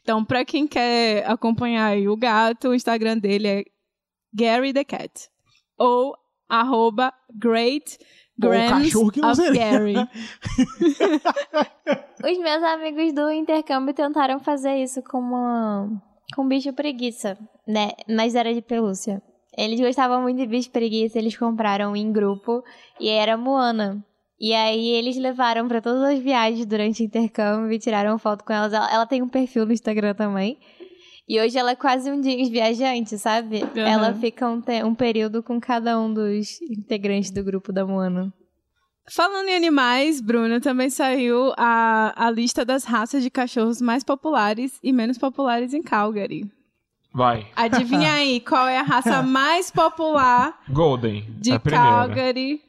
[0.02, 3.64] Então, pra quem quer acompanhar aí o gato, o Instagram dele é
[4.34, 5.28] Gary the Cat.
[5.78, 6.16] Ou
[6.50, 7.98] arroba Great
[8.38, 9.72] Grams of seria.
[9.72, 9.96] Gary.
[12.24, 15.90] Os meus amigos do intercâmbio tentaram fazer isso com uma...
[16.36, 17.92] com bicho preguiça, né?
[18.10, 19.22] Mas era de pelúcia.
[19.56, 22.64] Eles gostavam muito de bicho preguiça, eles compraram em grupo
[23.00, 24.04] e era Moana.
[24.40, 28.52] E aí eles levaram pra todas as viagens durante o intercâmbio e tiraram foto com
[28.52, 28.74] elas.
[28.74, 30.58] Ela, ela tem um perfil no Instagram também.
[31.28, 33.64] E hoje ela é quase um dia viajante, sabe?
[33.76, 38.32] Ela fica um, um período com cada um dos integrantes do grupo da Moana.
[39.10, 44.80] Falando em animais, Bruna, também saiu a, a lista das raças de cachorros mais populares
[44.84, 46.50] e menos populares em Calgary.
[47.14, 47.46] Vai.
[47.56, 51.26] Adivinha aí, qual é a raça mais popular Golden.
[51.40, 51.58] de.
[51.60, 52.62] Calgary?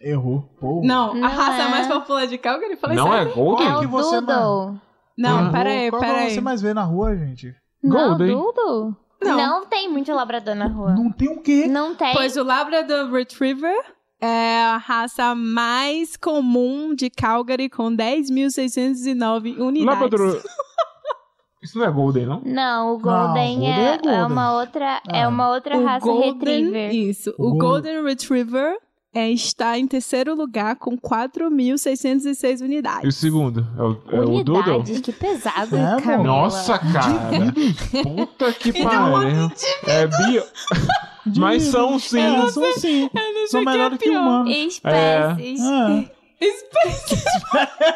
[0.00, 0.42] Errou.
[0.60, 0.82] Pô.
[0.84, 1.68] Não, Não a raça é.
[1.70, 2.76] mais popular de Calgary?
[2.76, 3.30] Falei Não certo?
[3.30, 3.66] é Golden?
[3.66, 4.80] Qual É que o você Doodle.
[5.16, 5.52] Não, Uhum.
[5.52, 6.30] peraí, Qual que peraí.
[6.30, 7.54] você mais vê na rua, gente?
[7.84, 8.28] Não, Golden.
[8.34, 8.96] Doodle?
[9.22, 9.36] Não.
[9.36, 9.66] Não.
[9.66, 10.94] tem muito labrador na rua.
[10.94, 11.66] Não tem o quê?
[11.66, 12.12] Não tem.
[12.12, 13.74] Pois o Labrador Retriever
[14.20, 20.00] é a raça mais comum de Calgary, com 10.609 unidades.
[20.00, 20.42] Labrador.
[21.62, 22.42] Isso não é Golden, não?
[22.44, 24.14] Não, o Não, Golden, Golden é, é Golden.
[24.20, 25.28] é uma outra, é Ah.
[25.28, 26.94] uma outra O raça Golden, retriever.
[26.94, 27.34] Isso.
[27.38, 28.76] O O, Gol- Golden Retriever
[29.14, 33.16] é, está em terceiro lugar com 4.606 E o unidades.
[33.16, 33.66] segundo?
[33.78, 34.28] É o, é o?
[34.30, 36.24] Unidades, que pesado, É, amor.
[36.24, 37.52] Nossa, cara.
[38.02, 39.52] Puta que Então, pariu.
[39.86, 40.42] É bio.
[41.36, 42.20] Mas são sim.
[42.20, 43.08] É, são sim.
[43.46, 44.54] São sei o que é melhores que humanos.
[44.54, 45.60] Espécies.
[45.62, 46.10] É.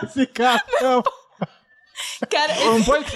[0.04, 0.62] Esse cara.
[2.30, 3.06] Cara, Não pode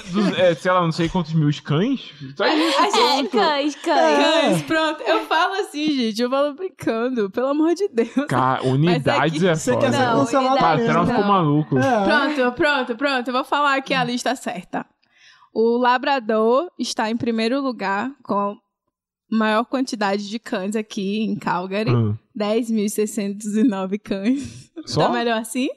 [0.40, 2.12] é, sei lá, não sei quantos mil cães.
[2.36, 2.78] Só isso.
[2.80, 4.18] a É, cães, cães.
[4.18, 5.02] Cães, pronto.
[5.02, 8.26] Eu falo assim, gente, eu falo brincando, pelo amor de Deus.
[8.28, 9.86] Cara, unidades aqui- é Você foda.
[9.86, 11.78] quer ser Não, cancelado unidade Patrão ficou maluco.
[11.78, 12.04] É.
[12.04, 13.28] Pronto, pronto, pronto.
[13.28, 14.86] Eu vou falar aqui a lista certa.
[15.54, 18.56] O Labrador está em primeiro lugar com
[19.30, 21.90] maior quantidade de cães aqui em Calgary.
[21.90, 22.16] Hum.
[22.36, 24.70] 10.609 cães.
[24.86, 25.02] Só?
[25.06, 25.68] Tá melhor assim?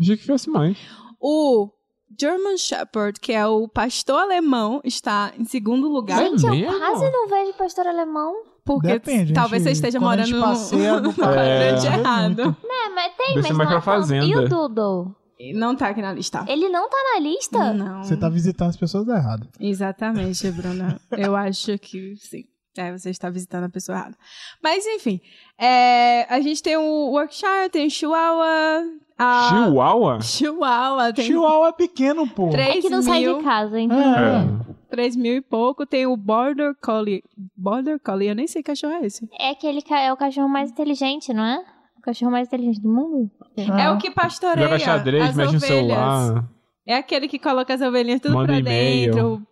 [0.00, 0.76] Achei que tivesse mais.
[1.20, 1.70] O
[2.18, 6.22] German Shepherd, que é o pastor alemão, está em segundo lugar.
[6.22, 6.78] É Gente, eu mesmo?
[6.78, 8.34] quase não vejo pastor alemão.
[8.64, 9.76] Porque Depende, talvez você gente.
[9.76, 11.92] esteja Quando a morando no, passeia no no quadrante É.
[11.92, 12.56] errado.
[12.64, 14.24] É, mas tem, Deve mas não mais é fazenda.
[14.26, 15.14] E o Doodle?
[15.54, 16.44] Não tá aqui na lista.
[16.48, 17.72] Ele não tá na lista?
[17.74, 18.02] Não.
[18.02, 19.46] Você tá visitando as pessoas erradas.
[19.60, 20.98] Exatamente, Bruna.
[21.16, 22.44] Eu acho que sim.
[22.76, 24.16] É, você está visitando a pessoa errada.
[24.62, 25.20] Mas, enfim.
[25.58, 28.82] é, a gente tem o Yorkshire, tem o Chihuahua.
[29.18, 29.48] A...
[29.48, 30.20] Chihuahua?
[30.20, 31.12] Chihuahua.
[31.12, 32.50] Tem Chihuahua é pequeno, pô.
[32.50, 33.98] três É que não sai mil, de casa, então.
[33.98, 34.46] É.
[34.90, 35.86] três mil e pouco.
[35.86, 37.22] Tem o Border Collie.
[37.56, 39.28] Border Collie, eu nem sei que cachorro é esse.
[39.38, 41.64] É aquele ca- é o cachorro mais inteligente, não é?
[41.98, 43.30] O cachorro mais inteligente do mundo?
[43.56, 45.76] É o que pastoreia Joga xadrez, as mexe no ovelhas.
[45.88, 46.44] celular.
[46.86, 49.12] É aquele que coloca as ovelhinhas tudo Manda pra e-mail.
[49.14, 49.42] dentro.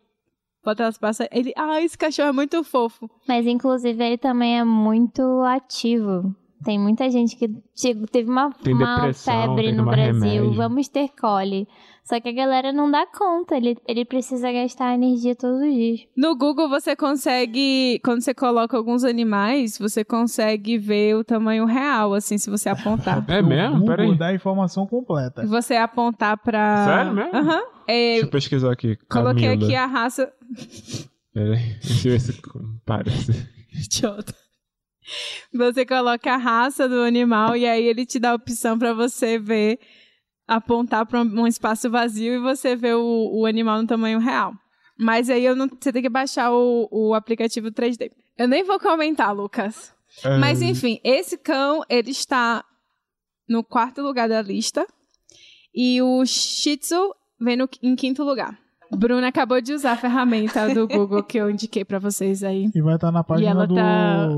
[0.64, 1.26] Bota elas passar.
[1.32, 3.10] Ele, ah, esse cachorro é muito fofo.
[3.26, 6.34] Mas, inclusive, ele também é muito ativo.
[6.64, 10.12] Tem muita gente que te- teve uma, Tem uma febre no Brasil.
[10.22, 10.54] remédio.
[10.54, 11.68] Vamos ter cole.
[12.04, 13.56] Só que a galera não dá conta.
[13.56, 16.00] Ele, ele precisa gastar energia todos os dias.
[16.14, 22.12] No Google você consegue, quando você coloca alguns animais, você consegue ver o tamanho real,
[22.12, 23.24] assim, se você apontar.
[23.28, 23.78] É mesmo?
[23.80, 24.18] Google Peraí.
[24.18, 25.42] dá a informação completa.
[25.42, 26.84] Se você apontar pra.
[26.84, 27.36] Sério mesmo?
[27.36, 27.62] Aham.
[27.86, 28.96] É, Deixa eu pesquisar aqui.
[29.10, 29.64] coloquei Camila.
[29.66, 30.30] aqui a raça.
[31.32, 32.40] Peraí, deixa eu ver se
[32.84, 33.48] parece.
[33.74, 34.34] Idiota.
[35.52, 39.38] Você coloca a raça do animal e aí ele te dá a opção pra você
[39.38, 39.78] ver,
[40.46, 44.52] apontar pra um espaço vazio e você vê o, o animal no tamanho real.
[44.98, 48.10] Mas aí eu não, você tem que baixar o, o aplicativo 3D.
[48.38, 49.92] Eu nem vou comentar, Lucas.
[50.24, 52.64] É, Mas enfim, esse cão, ele está
[53.48, 54.86] no quarto lugar da lista.
[55.74, 58.56] E o Shih Tzu vem no- em quinto lugar.
[58.92, 62.70] Bruna acabou de usar a ferramenta do Google que eu indiquei pra vocês aí.
[62.72, 63.74] E vai estar na página ela do.
[63.74, 64.28] tá-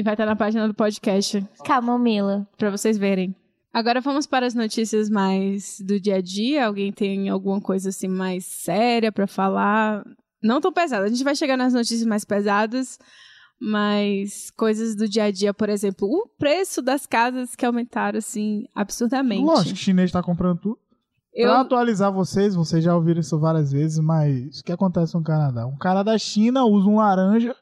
[0.00, 2.48] E vai estar na página do podcast Camomila.
[2.56, 3.36] pra vocês verem.
[3.70, 6.66] Agora vamos para as notícias mais do dia a dia.
[6.66, 10.02] Alguém tem alguma coisa assim mais séria pra falar?
[10.42, 11.04] Não tão pesada.
[11.04, 12.98] A gente vai chegar nas notícias mais pesadas,
[13.60, 18.64] mas coisas do dia a dia, por exemplo, o preço das casas que aumentaram assim
[18.74, 19.44] absurdamente.
[19.44, 20.78] Lógico, o chinês tá comprando tudo.
[21.34, 25.22] Eu Pra atualizar vocês, vocês já ouviram isso várias vezes, mas o que acontece no
[25.22, 25.66] Canadá?
[25.66, 27.54] Um cara da China usa um laranja,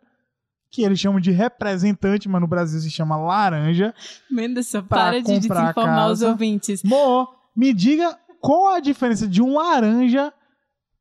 [0.70, 3.94] que eles chamam de representante, mas no Brasil se chama laranja.
[4.30, 6.82] Menderson, pra para de desinformar os ouvintes.
[6.82, 10.32] Mo, me diga qual a diferença de um laranja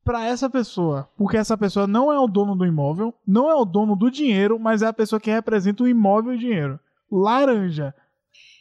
[0.04, 1.08] pra essa pessoa.
[1.16, 4.58] Porque essa pessoa não é o dono do imóvel, não é o dono do dinheiro,
[4.58, 6.80] mas é a pessoa que representa o imóvel e o dinheiro.
[7.12, 7.94] Laranja.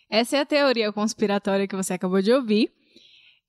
[0.09, 2.71] Essa é a teoria conspiratória que você acabou de ouvir.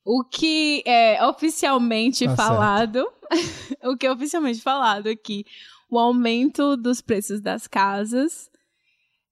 [0.05, 3.05] O que é oficialmente Tá falado,
[3.85, 5.45] o que é oficialmente falado aqui,
[5.91, 8.51] o aumento dos preços das casas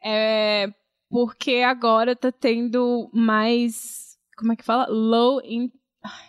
[0.05, 0.69] é
[1.09, 4.87] porque agora tá tendo mais, como é que fala?
[4.89, 5.71] Low in,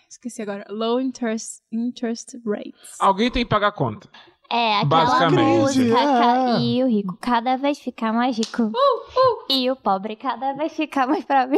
[0.09, 2.95] esqueci agora, low interest interest rates.
[2.99, 4.09] Alguém tem que pagar a conta.
[4.49, 5.59] É, aquela Basicamente.
[5.59, 5.95] música.
[5.95, 6.61] ca- É.
[6.61, 8.71] E o rico cada vez fica mais rico.
[9.49, 11.57] E o pobre cada vez fica mais pobre.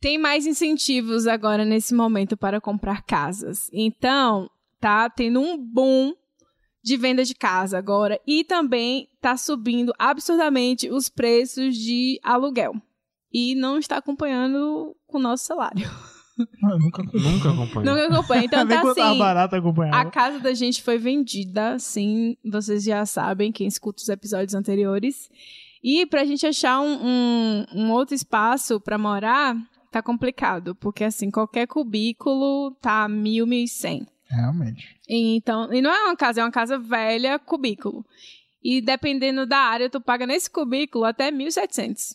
[0.00, 3.68] tem mais incentivos agora nesse momento para comprar casas.
[3.72, 4.48] Então,
[4.80, 6.14] tá tendo um boom
[6.82, 12.74] de venda de casa agora e também tá subindo absurdamente os preços de aluguel.
[13.32, 15.88] E não está acompanhando com o nosso salário.
[16.62, 17.84] Eu nunca Nunca acompanhei.
[17.84, 18.44] Não acompanha.
[18.44, 19.22] Então tá assim.
[19.92, 22.36] A casa da gente foi vendida, sim.
[22.44, 25.30] Vocês já sabem, quem escuta os episódios anteriores.
[25.82, 29.56] E pra gente achar um, um, um outro espaço pra morar,
[29.90, 30.74] tá complicado.
[30.74, 34.06] Porque, assim, qualquer cubículo tá mil, mil e cem.
[34.30, 34.96] Realmente.
[35.08, 38.06] Então, e não é uma casa, é uma casa velha, cubículo.
[38.62, 42.14] E dependendo da área, tu paga nesse cubículo até 1.700.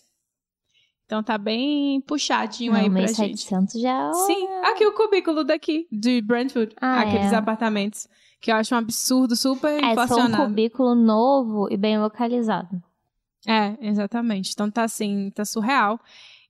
[1.05, 3.45] Então tá bem puxadinho aí Não, pra gente.
[3.49, 4.11] 1700 já.
[4.13, 6.73] Sim, aqui o cubículo daqui, de Brentwood.
[6.81, 7.35] Ah, aqueles é.
[7.35, 8.07] apartamentos.
[8.41, 10.43] Que eu acho um absurdo, super É só um inflacionado.
[10.45, 12.81] cubículo novo e bem localizado.
[13.47, 14.51] É, exatamente.
[14.53, 15.99] Então tá assim, tá surreal.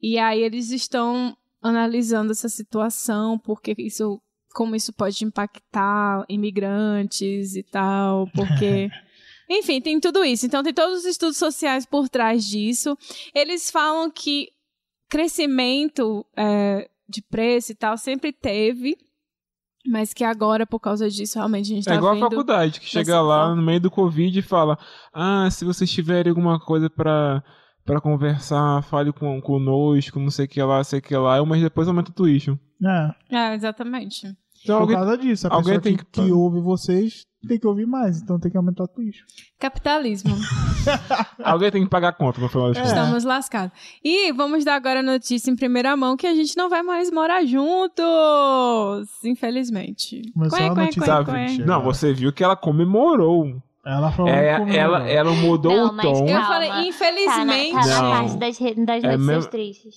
[0.02, 4.22] E aí eles estão analisando essa situação, porque isso,
[4.56, 8.90] como isso pode impactar imigrantes e tal, porque.
[9.48, 10.48] Enfim, tem tudo isso.
[10.48, 12.98] Então tem todos os estudos sociais por trás disso.
[13.32, 14.48] Eles falam que
[15.08, 18.98] crescimento é, de preço e tal sempre teve,
[19.88, 22.26] mas que agora, por causa disso, realmente a gente É tá igual vendo...
[22.26, 24.80] a faculdade, que chega lá no meio do Covid e fala:
[25.14, 27.44] Ah, se vocês tiverem alguma coisa pra,
[27.84, 31.46] pra conversar, fale com, conosco, não sei o que lá, sei o que lá.
[31.46, 32.58] Mês depois aumenta o tuition.
[33.30, 34.36] É, É, exatamente.
[34.66, 34.96] Então por alguém.
[34.98, 35.48] causa disso.
[35.48, 38.50] A alguém pessoa tem que, que- que ouve vocês tem que ouvir mais, então tem
[38.52, 39.18] que aumentar o Twitch.
[39.60, 40.36] Capitalismo.
[41.44, 42.82] Alguém tem que pagar a conta no final das É.
[42.82, 42.98] contas.
[42.98, 43.72] Estamos lascados.
[44.04, 47.12] E vamos dar agora a notícia em primeira mão que a gente não vai mais
[47.12, 48.04] morar juntos.
[49.24, 50.22] Infelizmente.
[50.34, 51.58] Começou Quém, a quém, notícia quém, quém.
[51.66, 53.62] Não, você viu que ela comemorou.
[53.86, 56.26] Ela falou É, como ela, ela mudou Não, o tom.
[56.28, 56.48] Eu Calma.
[56.48, 57.74] falei, Tá na, infelizmente.
[57.74, 59.96] tá na parte das, das É notícias mesmo- tristes.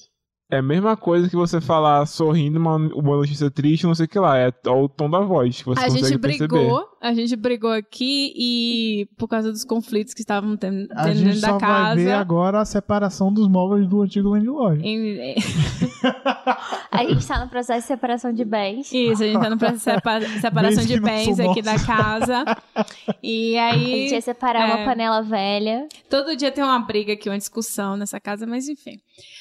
[0.50, 4.08] É a mesma coisa que você falar sorrindo uma, uma notícia triste, não sei o
[4.08, 4.38] que lá.
[4.38, 6.48] É o tom da voz que você A consegue gente perceber.
[6.48, 11.14] brigou, a gente brigou aqui e por causa dos conflitos que estavam tendo, A tendo
[11.16, 12.16] gente dentro só da vai ver casa.
[12.20, 14.82] agora a separação dos móveis do antigo Landlord.
[14.86, 15.34] Em-
[16.90, 18.92] A gente tá no processo de separação de bens.
[18.92, 22.44] Isso, a gente tá no processo de sepa- separação Bens de bens aqui da casa.
[23.22, 23.84] E A aí.
[23.84, 24.74] gente ia separar é.
[24.74, 25.86] uma panela velha.
[26.10, 28.96] Todo dia tem uma briga aqui, uma discussão nessa casa, mas enfim.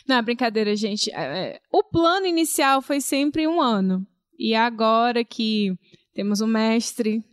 [0.08, 1.12] Não, é brincadeira, gente.
[1.12, 1.15] É,
[1.56, 4.06] é, o plano inicial foi sempre um ano.
[4.38, 5.74] E agora que
[6.13, 7.24] temos um mestre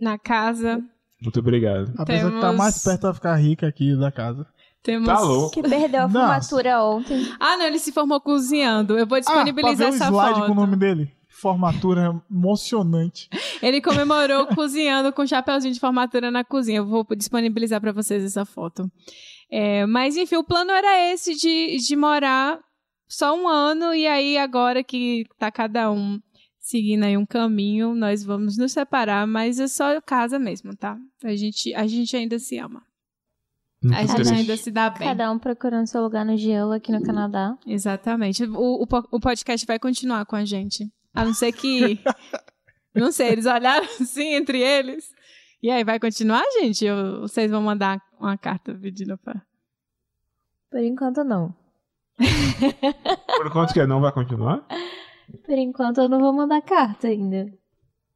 [0.00, 0.82] na casa,
[1.22, 1.92] Muito obrigado.
[1.98, 4.46] A pessoa que tá Temos- mais perto vai ficar rica aqui da casa.
[4.82, 5.08] temos.
[5.08, 5.50] Tá louco.
[5.54, 6.18] Que perdeu a Nossa.
[6.50, 7.26] formatura ontem.
[7.40, 8.96] Ah, não, ele se formou cozinhando.
[8.98, 10.46] Eu vou disponibilizar ah, pra ver essa o slide foto.
[10.46, 11.10] com o nome dele.
[11.28, 13.28] Formatura emocionante.
[13.62, 16.78] Ele comemorou cozinhando com chapeuzinho de formatura na cozinha.
[16.78, 18.90] Eu vou disponibilizar pra vocês essa foto.
[19.50, 22.58] É, mas enfim, o plano era esse de, de morar
[23.08, 26.20] só um ano e aí agora que tá cada um
[26.66, 30.98] seguindo aí um caminho, nós vamos nos separar, mas é só casa mesmo, tá?
[31.22, 32.82] A gente, a gente ainda se ama.
[33.80, 34.34] Muito A gente triste.
[34.34, 35.06] ainda se dá bem.
[35.06, 37.56] Cada um procurando seu lugar no gelo aqui no Canadá.
[37.64, 38.42] Exatamente.
[38.42, 40.90] O, o, o podcast vai continuar com a gente.
[41.14, 42.00] A não ser que.
[42.92, 45.08] não sei, eles olharam assim entre eles.
[45.62, 46.84] E aí, vai continuar, gente?
[46.90, 49.40] Ou vocês vão mandar uma carta pedindo pra.
[50.68, 51.54] Por enquanto, não.
[52.18, 54.66] Por enquanto que não vai continuar?
[55.44, 57.46] Por enquanto, eu não vou mandar carta ainda.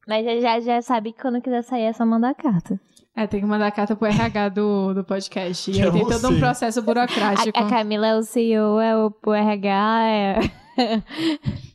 [0.07, 2.81] Mas já, já, já sabe que quando quiser sair é só mandar carta.
[3.15, 5.71] É, tem que mandar carta pro RH do, do podcast.
[5.71, 7.59] E Que aí é tem todo um processo burocrático.
[7.59, 10.41] A, a Camila é o CEO, é o, o RH, é...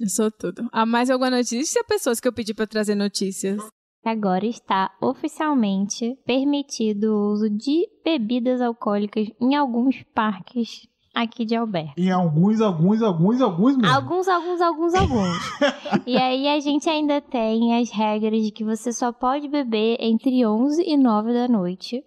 [0.00, 0.68] Eu sou tudo.
[0.72, 1.84] Há mais alguma notícia?
[1.84, 3.62] Pessoas que eu pedi pra trazer notícias.
[4.04, 11.92] Agora está oficialmente permitido o uso de bebidas alcoólicas em alguns parques aqui de Alberta.
[11.96, 13.94] Em alguns, alguns, alguns, alguns mesmo.
[13.94, 15.38] Alguns, alguns, alguns, alguns.
[16.06, 20.44] e aí a gente ainda tem as regras de que você só pode beber entre
[20.44, 22.04] 11 e 9 da noite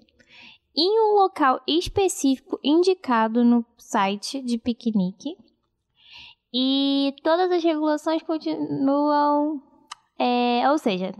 [0.75, 5.37] em um local específico indicado no site de piquenique.
[6.53, 9.61] E todas as regulações continuam.
[10.17, 11.13] é, ou seja,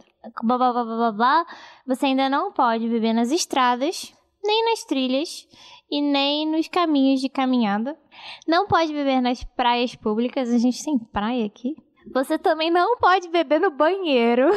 [0.44, 1.46] blá blá blá blá blá blá,
[1.86, 4.14] você ainda não pode beber nas estradas,
[4.44, 5.48] nem nas trilhas
[5.90, 7.98] e nem nos caminhos de caminhada.
[8.48, 11.76] Não pode beber nas praias públicas, a gente tem praia aqui.
[12.14, 14.50] Você também não pode beber no banheiro.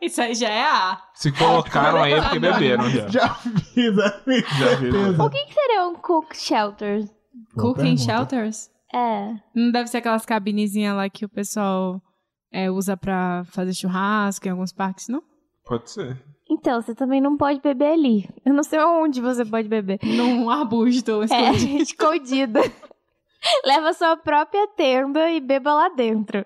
[0.00, 1.02] Isso aí já é A.
[1.14, 3.08] Se colocaram aí é porque beberam já.
[3.08, 3.36] Já
[3.74, 4.04] vi, né?
[4.58, 4.92] Já vi.
[4.92, 5.22] Certeza.
[5.22, 7.00] O que, que seria um cook shelter?
[7.54, 8.02] Boa Cooking pergunta.
[8.02, 8.70] shelters?
[8.94, 9.34] É.
[9.54, 12.00] Não deve ser aquelas cabinezinhas lá que o pessoal
[12.52, 15.22] é, usa pra fazer churrasco em alguns parques, não?
[15.64, 16.22] Pode ser.
[16.60, 18.28] Então, você também não pode beber ali.
[18.44, 19.98] Eu não sei onde você pode beber.
[20.04, 21.22] Num arbusto.
[21.22, 21.80] É, escondido.
[21.80, 22.60] escondida.
[23.64, 26.44] Leva sua própria tenda e beba lá dentro.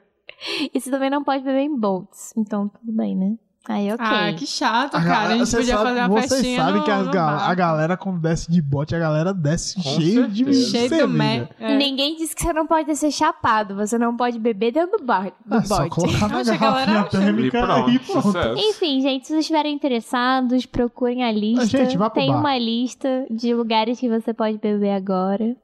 [0.72, 2.32] E você também não pode beber em boats.
[2.36, 3.36] Então, tudo bem, né?
[3.66, 4.06] Aí, ok.
[4.06, 5.04] Ah, que chato, A cara.
[5.04, 7.54] A galera- gente podia sabe- fazer uma Vocês festinha sabem no, que as gal- a
[7.54, 10.70] galera, quando desce de bote, a galera desce Com cheio de certeza.
[10.70, 11.06] Cheio do cerveja.
[11.08, 11.48] mé.
[11.58, 11.76] É.
[11.78, 13.74] Ninguém disse que você não pode ser chapado.
[13.74, 15.90] Você não pode beber dentro do, bar, do É só bote.
[15.90, 18.38] colocar na a galera térmica E pronto, e pronto.
[18.58, 21.64] Enfim, gente, se vocês estiverem interessados, procurem a lista.
[21.66, 22.40] Gente, vá pro Tem bar.
[22.40, 25.56] uma lista de lugares que você pode beber agora.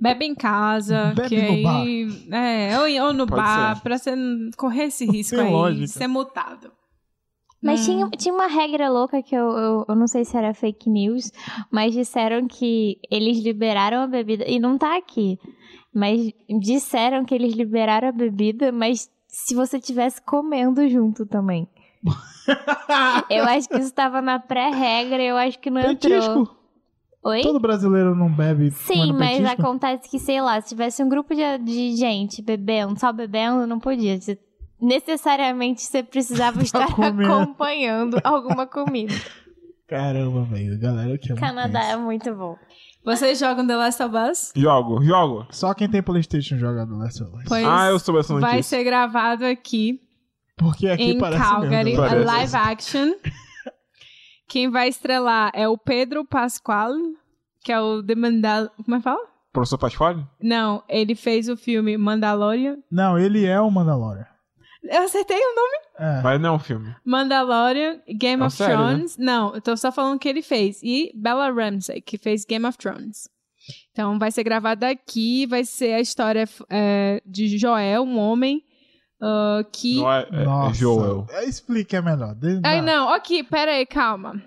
[0.00, 1.80] Bebe em casa, Bebe que no bar.
[1.80, 2.26] aí.
[2.32, 3.82] É, ou, ou no Pode bar, ser.
[3.82, 4.14] pra você
[4.56, 5.86] correr esse risco tem aí, lógica.
[5.86, 6.70] ser multado.
[7.66, 7.84] Mas Hum.
[7.84, 11.32] tinha, tinha uma regra louca que eu, eu, eu não sei se era fake news,
[11.68, 14.44] mas disseram que eles liberaram a bebida.
[14.46, 15.36] E não tá aqui.
[15.92, 21.68] Mas disseram que eles liberaram a bebida, mas se você tivesse comendo junto também.
[23.28, 26.20] eu acho que isso tava na pré-regra, eu acho que não entrou.
[26.20, 26.56] Petisco.
[27.24, 27.42] Oi?
[27.42, 29.62] Todo brasileiro não bebe Sim, mas petisco?
[29.62, 33.80] acontece que, sei lá, se tivesse um grupo de, de gente bebendo, só bebendo, não
[33.80, 34.16] podia.
[34.80, 37.32] Necessariamente você precisava estar comendo.
[37.32, 39.14] acompanhando alguma comida.
[39.86, 40.78] Caramba, velho.
[40.78, 42.56] Galera que é Canadá é muito bom.
[43.04, 44.52] Vocês jogam The Last of Us?
[44.56, 45.46] Jogo, jogo.
[45.50, 47.44] Só quem tem Playstation joga do Last of Us.
[47.46, 48.52] Pois Ah, eu soube essa notícia.
[48.52, 50.00] vai ser gravado aqui
[50.56, 52.02] Porque aqui em parece Calgary, mesmo.
[52.02, 52.26] a Parece.
[52.26, 53.12] live action.
[54.48, 56.92] Quem vai estrelar é o Pedro Pascal,
[57.62, 58.70] que é o The Mandal...
[58.84, 59.20] Como é que fala?
[59.52, 60.24] Professor Pasquale?
[60.42, 62.78] Não, ele fez o filme Mandalorian.
[62.90, 64.26] Não, ele é o Mandalorian.
[64.90, 65.76] Eu acertei o nome?
[65.98, 66.22] É.
[66.22, 66.94] Mas não é um filme.
[67.04, 68.92] Mandalorian, Game É of sério, né?
[68.94, 69.16] Thrones.
[69.16, 70.80] Não, eu tô só falando que ele fez.
[70.82, 73.28] E Bella Ramsey, que fez Game of Thrones.
[73.92, 78.62] Então vai ser gravado aqui, vai ser a história é, de Joel, um homem
[79.20, 80.04] ah, que.
[80.04, 80.74] É, é, é Nossa.
[80.74, 81.26] Joel.
[81.30, 82.36] É, Explica melhor.
[82.64, 84.42] Ai, não, aqui, pera aí, calma.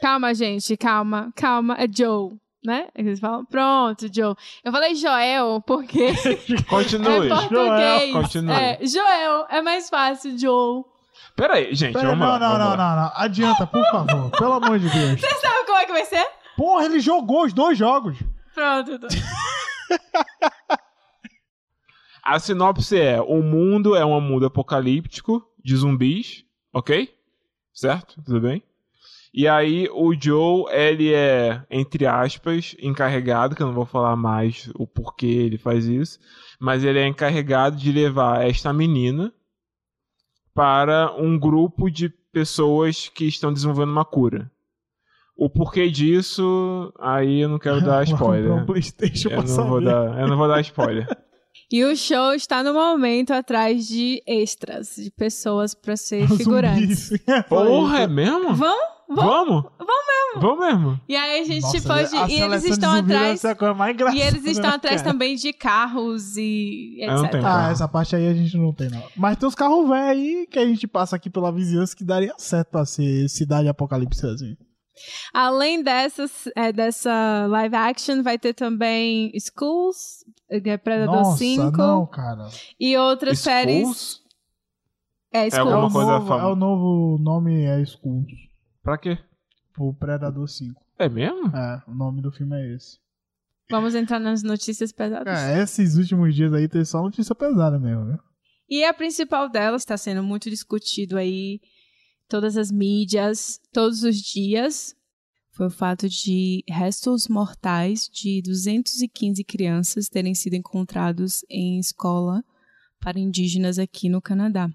[0.00, 1.76] Calma, gente, calma, calma.
[1.78, 2.32] É Joe,
[2.64, 2.88] né?
[2.94, 4.34] Eles falam, pronto, Joe.
[4.64, 6.12] Eu falei Joel porque
[6.68, 7.26] Continue.
[7.26, 8.12] é português.
[8.12, 8.52] Continue.
[8.52, 10.84] É, Joel, é mais fácil, Joe.
[11.36, 12.38] Pera aí, gente, Pera, vamos não, lá.
[12.38, 12.96] não, vamos não, lá.
[12.96, 13.12] não, não.
[13.16, 14.30] Adianta, por favor.
[14.38, 15.20] Pelo amor de Deus.
[15.20, 16.26] Sabe como é que vai ser?
[16.56, 18.18] Porra, ele jogou os dois jogos.
[18.54, 18.98] Pronto.
[18.98, 19.06] tô-
[22.22, 27.12] A sinopse é: o mundo é um mundo apocalíptico de zumbis, ok?
[27.72, 28.22] Certo?
[28.24, 28.62] Tudo bem?
[29.34, 34.70] E aí o Joe, ele é, entre aspas, encarregado, que eu não vou falar mais
[34.74, 36.18] o porquê ele faz isso,
[36.60, 39.32] mas ele é encarregado de levar esta menina
[40.54, 44.50] para um grupo de pessoas que estão desenvolvendo uma cura.
[45.34, 48.52] O porquê disso, aí eu não quero dar spoiler.
[48.52, 51.08] um Playstation Eu não, vou dar, eu não vou dar spoiler.
[51.70, 57.10] E o show está no momento atrás de extras, de pessoas pra ser figurantes.
[57.48, 58.54] Porra, é mesmo?
[58.54, 58.91] Vamos?
[59.08, 59.64] Vamos?
[59.78, 60.40] Vamos mesmo.
[60.40, 61.00] Vamos mesmo.
[61.08, 62.16] E aí a gente Nossa, pode.
[62.16, 63.44] a E eles estão atrás.
[63.44, 65.12] a coisa mais engraçada, E eles estão né, atrás cara?
[65.12, 67.30] também de carros e Eu não etc.
[67.32, 67.46] tenho.
[67.46, 69.02] Ah, essa parte aí a gente não tem, não.
[69.16, 72.34] Mas tem uns carros velhos aí que a gente passa aqui pela vizinhança que daria
[72.38, 74.56] certo pra ser cidade apocalipse assim.
[75.32, 82.06] Além dessas, é, dessa live action, vai ter também Schools, é, Predador Nossa, 5 não,
[82.06, 82.46] cara.
[82.78, 83.80] e outras séries.
[83.80, 84.20] Schools?
[85.32, 85.54] É, É Schools.
[85.70, 88.24] É alguma o, coisa novo, é o novo nome é Skull.
[88.82, 89.18] Pra quê?
[89.78, 90.82] O Predador 5.
[90.98, 91.46] É mesmo?
[91.56, 92.98] É, o nome do filme é esse.
[93.70, 95.38] Vamos entrar nas notícias pesadas.
[95.38, 98.18] É, esses últimos dias aí tem só notícia pesada mesmo, viu?
[98.68, 101.60] E a principal delas está sendo muito discutido aí,
[102.28, 104.94] todas as mídias, todos os dias,
[105.52, 112.42] foi o fato de restos mortais de 215 crianças terem sido encontrados em escola
[112.98, 114.70] para indígenas aqui no Canadá.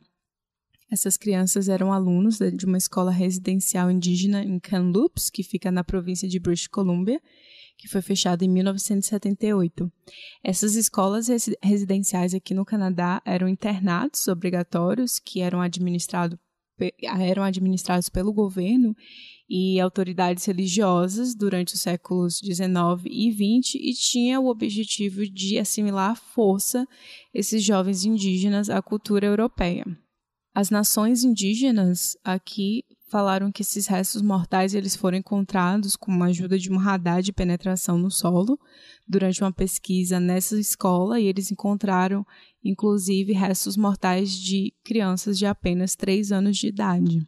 [0.89, 6.29] Essas crianças eram alunos de uma escola residencial indígena em Kamloops, que fica na província
[6.29, 7.21] de British Columbia,
[7.77, 9.91] que foi fechada em 1978.
[10.41, 11.27] Essas escolas
[11.61, 16.39] residenciais aqui no Canadá eram internatos obrigatórios que eram, administrado,
[17.01, 18.95] eram administrados pelo governo
[19.49, 26.11] e autoridades religiosas durante os séculos XIX e XX e tinha o objetivo de assimilar
[26.11, 26.87] à força
[27.33, 29.85] esses jovens indígenas à cultura europeia.
[30.57, 36.57] As nações indígenas aqui falaram que esses restos mortais eles foram encontrados com a ajuda
[36.57, 38.59] de um radar de penetração no solo
[39.07, 42.25] durante uma pesquisa nessa escola e eles encontraram
[42.65, 47.27] inclusive restos mortais de crianças de apenas 3 anos de idade.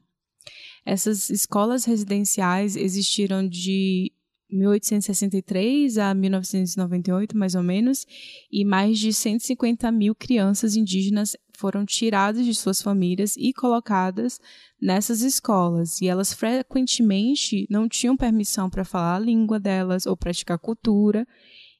[0.84, 4.12] Essas escolas residenciais existiram de
[4.52, 8.06] 1863 a 1998, mais ou menos,
[8.52, 14.40] e mais de 150 mil crianças indígenas foram tiradas de suas famílias e colocadas
[14.82, 16.02] nessas escolas.
[16.02, 21.28] E elas frequentemente não tinham permissão para falar a língua delas ou praticar cultura,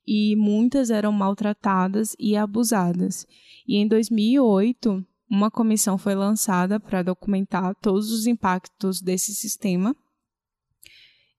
[0.06, 3.26] e muitas eram maltratadas e abusadas.
[3.68, 9.96] E em 2008, uma comissão foi lançada para documentar todos os impactos desse sistema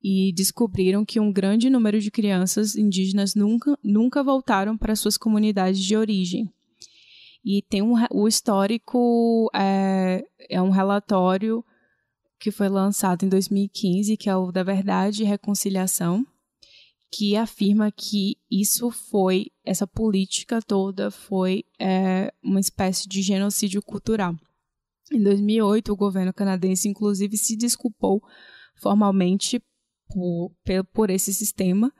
[0.02, 5.80] e descobriram que um grande número de crianças indígenas nunca, nunca voltaram para suas comunidades
[5.80, 6.50] de origem.
[7.44, 11.64] E tem um, o histórico é, é um relatório
[12.38, 16.26] que foi lançado em 2015, que é o da Verdade e Reconciliação,
[17.12, 24.34] que afirma que isso foi, essa política toda foi é, uma espécie de genocídio cultural.
[25.12, 28.22] Em 2008, o governo canadense, inclusive, se desculpou
[28.76, 29.60] formalmente
[30.12, 30.52] por,
[30.92, 31.92] por esse sistema.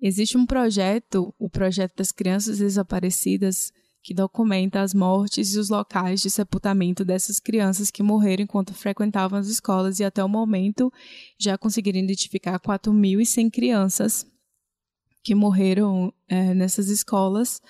[0.00, 6.20] Existe um projeto, o Projeto das Crianças Desaparecidas, que documenta as mortes e os locais
[6.20, 10.92] de sepultamento dessas crianças que morreram enquanto frequentavam as escolas e até o momento
[11.36, 14.24] já conseguiram identificar 4.100 crianças
[15.24, 17.60] que morreram é, nessas escolas.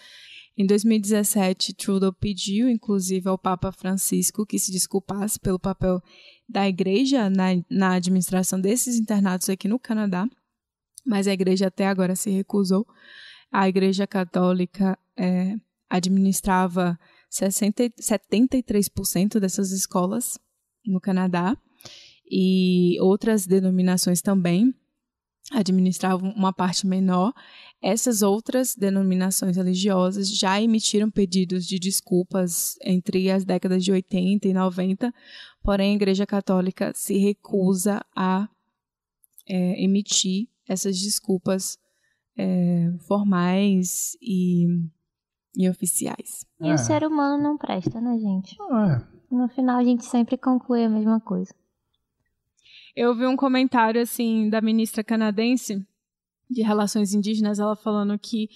[0.58, 6.02] Em 2017, Trudeau pediu, inclusive, ao Papa Francisco que se desculpasse pelo papel
[6.48, 10.28] da igreja na, na administração desses internatos aqui no Canadá,
[11.04, 12.86] mas a igreja até agora se recusou.
[13.50, 15.54] A igreja católica é,
[15.88, 16.98] administrava
[17.30, 20.38] 60, 73% dessas escolas
[20.84, 21.56] no Canadá
[22.30, 24.74] e outras denominações também
[25.52, 27.32] administravam uma parte menor.
[27.80, 34.52] Essas outras denominações religiosas já emitiram pedidos de desculpas entre as décadas de 80 e
[34.52, 35.14] 90,
[35.66, 38.48] porém a Igreja Católica se recusa a
[39.48, 41.76] é, emitir essas desculpas
[42.38, 44.66] é, formais e,
[45.56, 46.46] e oficiais.
[46.60, 46.74] E é.
[46.74, 48.56] o ser humano não presta, né, gente?
[48.62, 49.16] É.
[49.28, 51.52] No final a gente sempre conclui a mesma coisa.
[52.94, 55.84] Eu vi um comentário assim da ministra canadense
[56.48, 58.48] de Relações Indígenas, ela falando que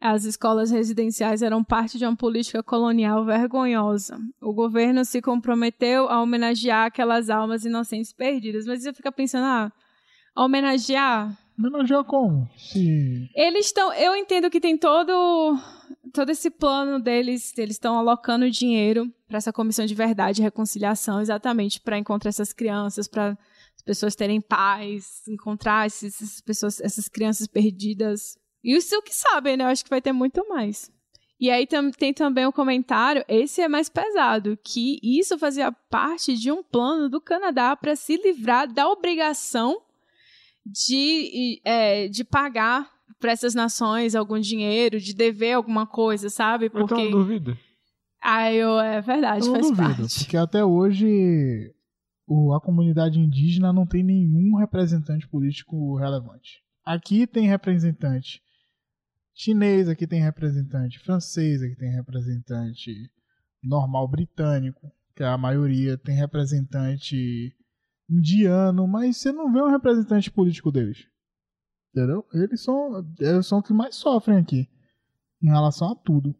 [0.00, 4.18] as escolas residenciais eram parte de uma política colonial vergonhosa.
[4.40, 8.64] O governo se comprometeu a homenagear aquelas almas inocentes perdidas.
[8.66, 9.72] Mas você fica pensando, ah,
[10.36, 11.36] homenagear?
[11.58, 12.48] Homenagear como?
[12.56, 13.28] Se...
[13.34, 13.92] Eles estão.
[13.92, 15.58] Eu entendo que tem todo
[16.12, 21.20] todo esse plano deles, eles estão alocando dinheiro para essa comissão de verdade e reconciliação,
[21.20, 23.36] exatamente para encontrar essas crianças, para
[23.84, 28.36] pessoas terem paz, encontrar essas pessoas, essas crianças perdidas.
[28.62, 29.64] E é o que sabem, né?
[29.64, 30.90] Eu acho que vai ter muito mais.
[31.40, 35.70] E aí tam, tem também o um comentário, esse é mais pesado, que isso fazia
[35.70, 39.80] parte de um plano do Canadá para se livrar da obrigação
[40.66, 42.90] de, é, de pagar
[43.20, 46.68] para essas nações algum dinheiro, de dever alguma coisa, sabe?
[46.68, 46.94] Porque...
[46.94, 47.56] Eu duvido.
[48.20, 50.18] Ah, eu, é verdade, eu faz duvido, parte.
[50.18, 51.72] Porque até hoje
[52.26, 56.62] o, a comunidade indígena não tem nenhum representante político relevante.
[56.84, 58.42] Aqui tem representante
[59.38, 62.92] chinês, aqui tem representante francês, aqui tem representante
[63.62, 67.54] normal britânico, que é a maioria, tem representante
[68.10, 71.06] indiano, mas você não vê um representante político deles.
[71.94, 72.26] Entendeu?
[72.34, 74.68] Eles são, eles são os que mais sofrem aqui
[75.40, 76.34] em relação a tudo.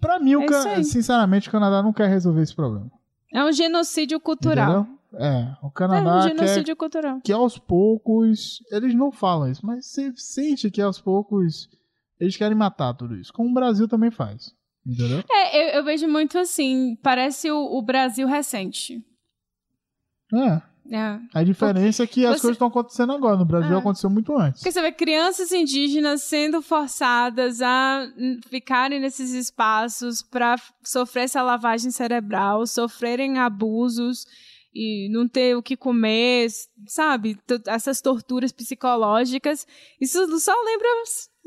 [0.00, 2.90] Para mim, é sinceramente, o Canadá não quer resolver esse problema.
[3.32, 4.82] É um genocídio cultural.
[4.82, 4.98] Entendeu?
[5.20, 6.10] É, o Canadá.
[6.10, 7.20] É um genocídio quer, cultural.
[7.20, 8.62] Que aos poucos.
[8.70, 11.68] Eles não falam isso, mas você sente que aos poucos
[12.20, 13.32] eles querem matar tudo isso.
[13.32, 14.52] Como o Brasil também faz.
[14.86, 15.22] Entendeu?
[15.30, 19.02] É, eu, eu vejo muito assim, parece o, o Brasil recente.
[20.34, 20.68] É.
[20.90, 21.18] É.
[21.34, 23.36] A diferença é que as Você- coisas estão acontecendo agora.
[23.36, 23.78] No Brasil Ah.
[23.80, 24.60] aconteceu muito antes.
[24.62, 28.06] Porque você vê crianças indígenas sendo forçadas a
[28.48, 34.24] ficarem nesses espaços para sofrer essa lavagem cerebral, sofrerem abusos
[34.74, 36.48] e não ter o que comer,
[36.86, 37.38] sabe?
[37.66, 39.66] Essas torturas psicológicas.
[40.00, 40.88] Isso só lembra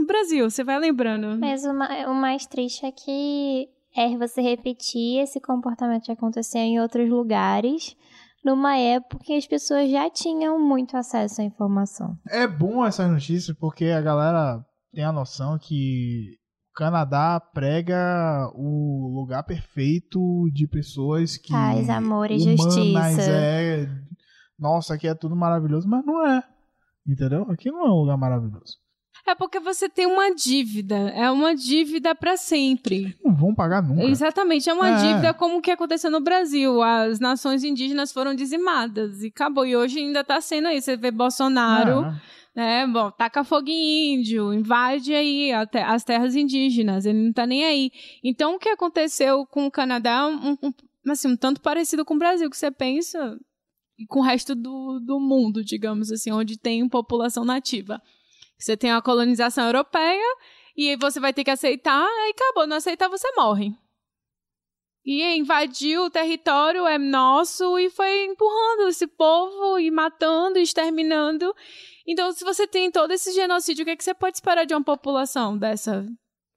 [0.02, 1.38] o Brasil, você vai lembrando.
[1.40, 6.62] Mas o, ma- o mais triste é que é você repetir esse comportamento que aconteceu
[6.62, 7.96] em outros lugares,
[8.44, 12.16] numa época que as pessoas já tinham muito acesso à informação.
[12.30, 16.38] É bom essas notícias porque a galera tem a noção que
[16.72, 20.20] o Canadá prega o lugar perfeito
[20.54, 21.52] de pessoas que.
[21.52, 23.22] Paz, amor e humanas, justiça.
[23.32, 23.88] É...
[24.58, 26.42] Nossa, aqui é tudo maravilhoso, mas não é.
[27.06, 27.44] Entendeu?
[27.50, 28.78] Aqui não é um lugar maravilhoso.
[29.26, 33.16] É porque você tem uma dívida, é uma dívida para sempre.
[33.24, 34.04] Não vão pagar nunca.
[34.04, 34.96] Exatamente, é uma É.
[35.08, 36.82] dívida como o que aconteceu no Brasil.
[36.82, 39.66] As nações indígenas foram dizimadas e acabou.
[39.66, 40.82] E hoje ainda tá sendo aí.
[40.82, 42.22] Você vê Bolsonaro, É.
[42.56, 42.88] né?
[42.88, 47.06] Bom, taca fogo em índio, invade aí as terras indígenas.
[47.06, 47.92] Ele não tá nem aí.
[48.24, 52.16] Então, o que aconteceu com o Canadá é um, um- assim, um tanto parecido com
[52.16, 53.38] o Brasil, que você pensa,
[54.00, 58.02] e com o resto do, do mundo, digamos assim, onde tem população nativa.
[58.62, 60.38] Você tem a colonização europeia
[60.78, 62.68] e você vai ter que aceitar, aí acabou.
[62.68, 63.74] Não aceitar, você morre.
[65.04, 71.52] E invadiu o território, é nosso, e foi empurrando esse povo, e matando, e exterminando.
[72.08, 74.76] Então, se você tem todo esse genocídio, o que, é que você pode esperar de
[74.76, 76.06] uma população dessa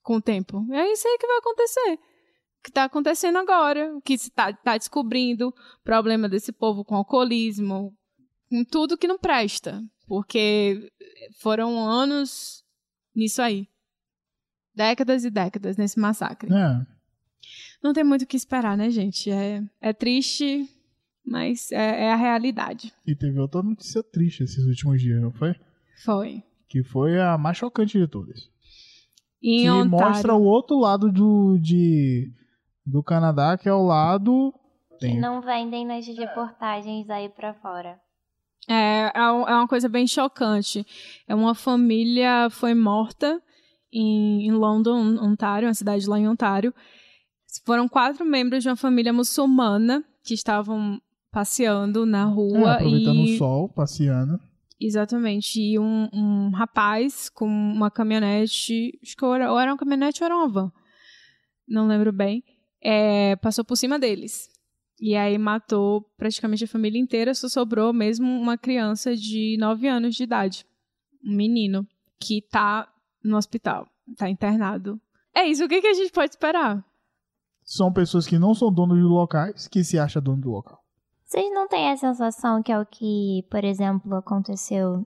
[0.02, 0.62] com o tempo?
[0.72, 1.94] É isso aí que vai acontecer.
[1.94, 6.96] O que está acontecendo agora, o que se está tá descobrindo, problema desse povo com
[6.96, 7.94] alcoolismo,
[8.50, 9.82] com tudo que não presta.
[10.06, 10.90] Porque
[11.40, 12.64] foram anos
[13.14, 13.68] nisso aí.
[14.74, 16.52] Décadas e décadas nesse massacre.
[16.52, 16.86] É.
[17.82, 19.30] Não tem muito o que esperar, né, gente?
[19.30, 20.68] É, é triste,
[21.24, 22.92] mas é, é a realidade.
[23.06, 25.54] E teve outra notícia triste esses últimos dias, não foi?
[26.04, 26.42] Foi.
[26.68, 28.50] Que foi a mais chocante de todas.
[29.40, 30.08] E em que Ontário.
[30.08, 32.32] mostra o outro lado do, de,
[32.84, 34.52] do Canadá, que é o lado.
[34.98, 35.20] Que Tem.
[35.20, 38.00] não vendem nas reportagens aí pra fora.
[38.68, 40.86] É, é é uma coisa bem chocante.
[41.28, 43.40] É uma família foi morta
[43.92, 46.72] em, em London, Ontário, uma cidade lá em Ontário.
[47.64, 51.00] Foram quatro membros de uma família muçulmana que estavam
[51.30, 54.40] passeando na É, rua aproveitando e o sol, passeando.
[54.80, 59.78] exatamente e um, um rapaz com uma caminhonete, acho que ou era, ou era uma
[59.78, 60.72] caminhonete ou era uma van,
[61.68, 62.42] não lembro bem,
[62.82, 64.48] é, passou por cima deles.
[65.00, 70.14] E aí matou praticamente a família inteira, só sobrou mesmo uma criança de 9 anos
[70.14, 70.66] de idade.
[71.24, 71.86] Um menino
[72.20, 72.88] que tá
[73.22, 75.00] no hospital, tá internado.
[75.34, 76.84] É isso, o que, que a gente pode esperar?
[77.64, 80.84] São pessoas que não são donos de locais, que se acham dono do local.
[81.24, 85.04] Vocês não têm a sensação que é o que, por exemplo, aconteceu.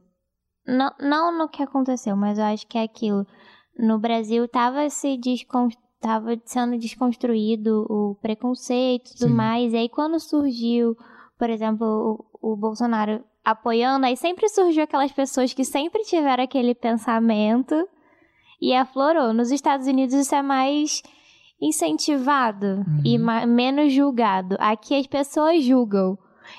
[0.67, 3.27] Não, não no que aconteceu, mas eu acho que é aquilo.
[3.79, 5.69] No Brasil estava se descon...
[6.01, 9.35] tava sendo desconstruído o preconceito e tudo Sim.
[9.35, 9.73] mais.
[9.73, 10.97] E aí quando surgiu,
[11.39, 16.75] por exemplo, o, o Bolsonaro apoiando, aí sempre surgiu aquelas pessoas que sempre tiveram aquele
[16.75, 17.75] pensamento
[18.61, 19.33] e aflorou.
[19.33, 21.03] Nos Estados Unidos isso é mais
[21.61, 23.03] incentivado Uhum.
[23.05, 24.57] e ma- menos julgado.
[24.59, 26.17] Aqui as pessoas julgam.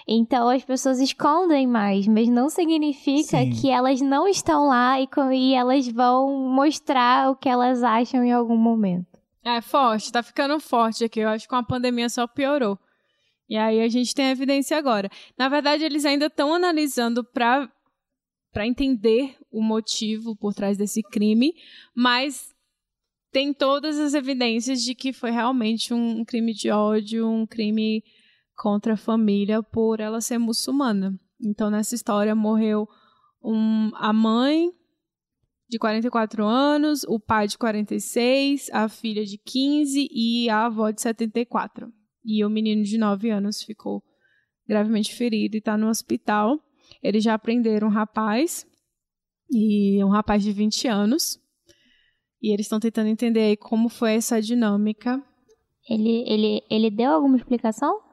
[0.07, 3.49] Então as pessoas escondem mais, mas não significa Sim.
[3.51, 8.31] que elas não estão lá e, e elas vão mostrar o que elas acham em
[8.31, 9.07] algum momento.
[9.43, 11.19] É forte, tá ficando forte aqui.
[11.21, 12.77] Eu acho que com a pandemia só piorou.
[13.49, 15.09] E aí a gente tem a evidência agora.
[15.37, 17.69] Na verdade, eles ainda estão analisando para
[18.51, 21.53] para entender o motivo por trás desse crime,
[21.95, 22.49] mas
[23.31, 28.03] tem todas as evidências de que foi realmente um crime de ódio, um crime
[28.55, 31.13] contra a família por ela ser muçulmana.
[31.39, 32.87] Então nessa história morreu
[33.43, 34.71] um, a mãe
[35.69, 41.01] de 44 anos, o pai de 46, a filha de 15 e a avó de
[41.01, 41.93] 74.
[42.25, 44.03] E o menino de 9 anos ficou
[44.67, 46.59] gravemente ferido e está no hospital.
[47.03, 48.65] Eles já prenderam um rapaz,
[49.51, 51.39] e um rapaz de 20 anos.
[52.41, 55.21] E eles estão tentando entender como foi essa dinâmica.
[55.89, 58.08] Ele, ele, ele deu alguma explicação?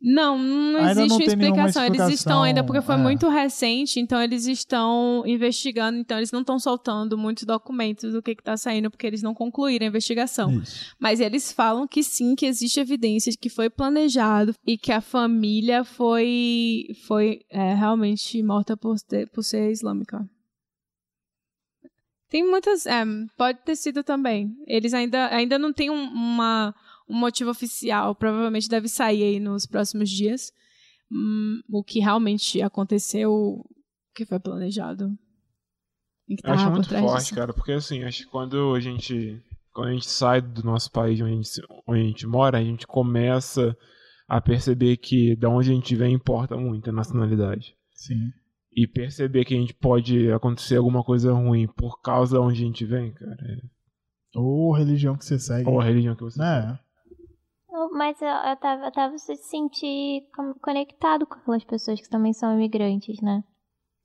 [0.00, 1.84] Não, não Ainda existe não nenhuma explicação.
[1.84, 2.98] Eles estão explicação, ainda, porque foi é.
[2.98, 8.30] muito recente, então eles estão investigando, então eles não estão soltando muitos documentos do que
[8.30, 10.52] está saindo, porque eles não concluíram a investigação.
[10.52, 10.94] Isso.
[11.00, 15.00] Mas eles falam que sim, que existe evidência de que foi planejado e que a
[15.00, 20.24] família foi, foi é, realmente morta por, ter- por ser islâmica.
[22.30, 22.86] Tem muitas.
[22.86, 23.04] É,
[23.36, 24.54] pode ter sido também.
[24.66, 26.74] Eles ainda, ainda não têm um, uma,
[27.08, 28.14] um motivo oficial.
[28.14, 30.52] Provavelmente deve sair aí nos próximos dias.
[31.10, 33.64] Hum, o que realmente aconteceu, o
[34.14, 35.16] que foi planejado.
[36.28, 37.34] E que Eu acho muito forte, disso.
[37.34, 39.42] cara, porque assim, acho que quando a gente.
[39.72, 41.50] Quando a gente sai do nosso país onde a gente,
[41.86, 43.76] onde a gente mora, a gente começa
[44.26, 47.74] a perceber que da onde a gente vem importa muito a nacionalidade.
[47.92, 48.32] Sim.
[48.72, 52.66] E perceber que a gente pode acontecer alguma coisa ruim por causa de onde a
[52.66, 53.36] gente vem, cara.
[53.40, 53.60] É...
[54.34, 55.68] Ou religião que você segue.
[55.68, 56.78] Ou a religião que você segue.
[57.92, 60.22] Mas eu, eu, tava, eu tava se sentir
[60.60, 63.44] conectado com aquelas pessoas que também são imigrantes, né?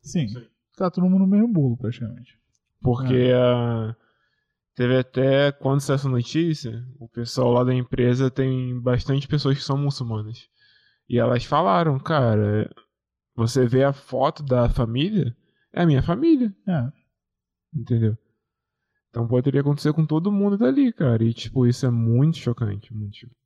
[0.01, 0.27] Sim.
[0.75, 2.37] Tá todo mundo no mesmo bolo, praticamente.
[2.81, 3.95] Porque ah,
[4.75, 9.63] teve até, quando saiu essa notícia, o pessoal lá da empresa tem bastante pessoas que
[9.63, 10.49] são muçulmanas.
[11.07, 12.69] E elas falaram, cara,
[13.35, 15.35] você vê a foto da família,
[15.71, 16.91] é a minha família, É.
[17.73, 18.17] entendeu?
[19.09, 21.23] Então poderia acontecer com todo mundo dali, cara.
[21.23, 23.42] E, tipo, isso é muito chocante, muito chocante.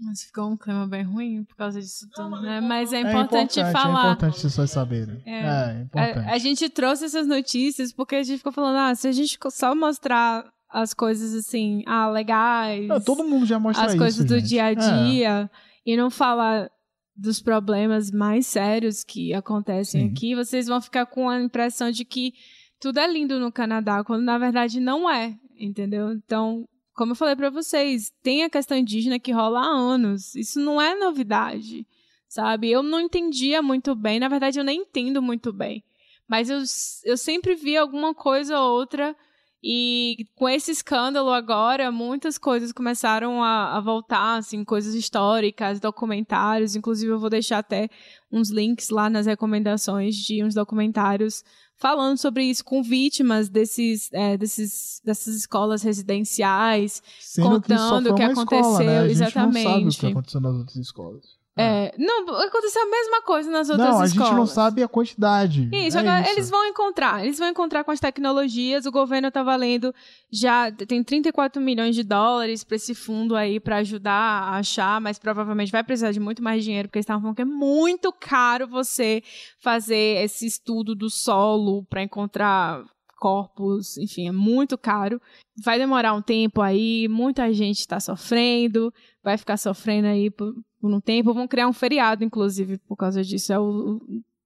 [0.00, 2.60] Mas ficou um clima bem ruim por causa disso tudo, né?
[2.60, 4.12] Mas é É importante, É falar.
[4.12, 5.20] importante as pessoas saberem.
[5.26, 5.40] É.
[5.40, 6.28] É, importante.
[6.28, 9.36] A, a gente trouxe essas notícias porque a gente ficou falando, ah, se a gente
[9.50, 14.24] só mostrar as coisas assim, ah, legais, Não, todo mundo já mostra as isso, coisas
[14.24, 14.48] do gente.
[14.48, 14.74] dia a É.
[14.74, 15.50] dia,
[15.84, 16.68] e não falar
[17.16, 20.12] dos problemas mais sérios que acontecem Sim.
[20.12, 22.32] aqui, vocês vão ficar com a impressão de que
[22.80, 26.12] tudo é lindo no Canadá, quando na verdade não é, entendeu?
[26.12, 26.64] Então,
[26.98, 30.34] como eu falei pra vocês, tem a questão indígena que rola há anos.
[30.34, 31.86] Isso não é novidade,
[32.28, 32.68] sabe?
[32.68, 35.84] Eu não entendia muito bem, na verdade eu nem entendo muito bem.
[36.26, 36.58] Mas eu,
[37.04, 39.16] eu sempre vi alguma coisa ou outra
[39.62, 46.74] e com esse escândalo agora, muitas coisas começaram a, a voltar, assim, coisas históricas, documentários.
[46.74, 47.88] Inclusive, eu vou deixar até
[48.30, 51.44] uns links lá nas recomendações de uns documentários
[51.78, 57.02] falando sobre isso com vítimas desses, é, desses, dessas escolas residenciais.
[57.20, 58.98] Sendo que contando foi o que uma escola, aconteceu, né?
[58.98, 60.06] A gente não sabe o que exatamente.
[60.06, 61.37] aconteceu nas outras escolas.
[61.60, 64.28] É, não, aconteceu a mesma coisa nas outras não, a escolas.
[64.28, 65.68] gente não sabe a quantidade.
[65.72, 66.30] Isso, é agora isso.
[66.30, 67.24] eles vão encontrar.
[67.24, 68.86] Eles vão encontrar com as tecnologias.
[68.86, 69.94] O governo tá valendo
[70.30, 75.18] já tem 34 milhões de dólares para esse fundo aí para ajudar a achar, mas
[75.18, 78.68] provavelmente vai precisar de muito mais dinheiro porque eles estavam falando que é muito caro
[78.68, 79.22] você
[79.58, 82.84] fazer esse estudo do solo para encontrar
[83.18, 85.20] corpos, enfim, é muito caro.
[85.62, 88.92] Vai demorar um tempo aí, muita gente está sofrendo,
[89.22, 91.34] vai ficar sofrendo aí por, por um tempo.
[91.34, 93.52] Vão criar um feriado, inclusive, por causa disso.
[93.52, 94.00] É o,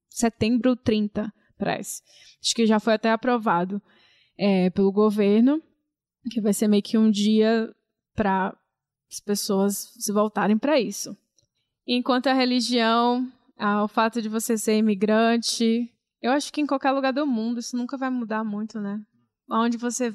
[0.08, 2.02] setembro 30, parece.
[2.42, 3.80] Acho que já foi até aprovado
[4.38, 5.62] é, pelo governo,
[6.30, 7.74] que vai ser meio que um dia
[8.14, 8.56] para
[9.10, 11.16] as pessoas se voltarem para isso.
[11.86, 13.30] Enquanto a religião,
[13.82, 17.76] o fato de você ser imigrante, eu acho que em qualquer lugar do mundo isso
[17.76, 19.00] nunca vai mudar muito, né?
[19.50, 20.12] Onde você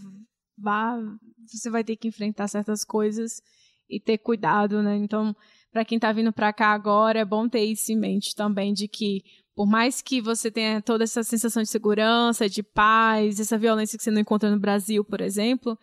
[0.58, 0.98] vá,
[1.46, 3.42] você vai ter que enfrentar certas coisas
[3.90, 4.96] e ter cuidado, né?
[4.96, 5.36] Então,
[5.72, 8.88] para quem tá vindo para cá agora, é bom ter isso em mente também de
[8.88, 9.22] que
[9.56, 14.04] por mais que você tenha toda essa sensação de segurança, de paz, essa violência que
[14.04, 15.78] você não encontra no Brasil, por exemplo,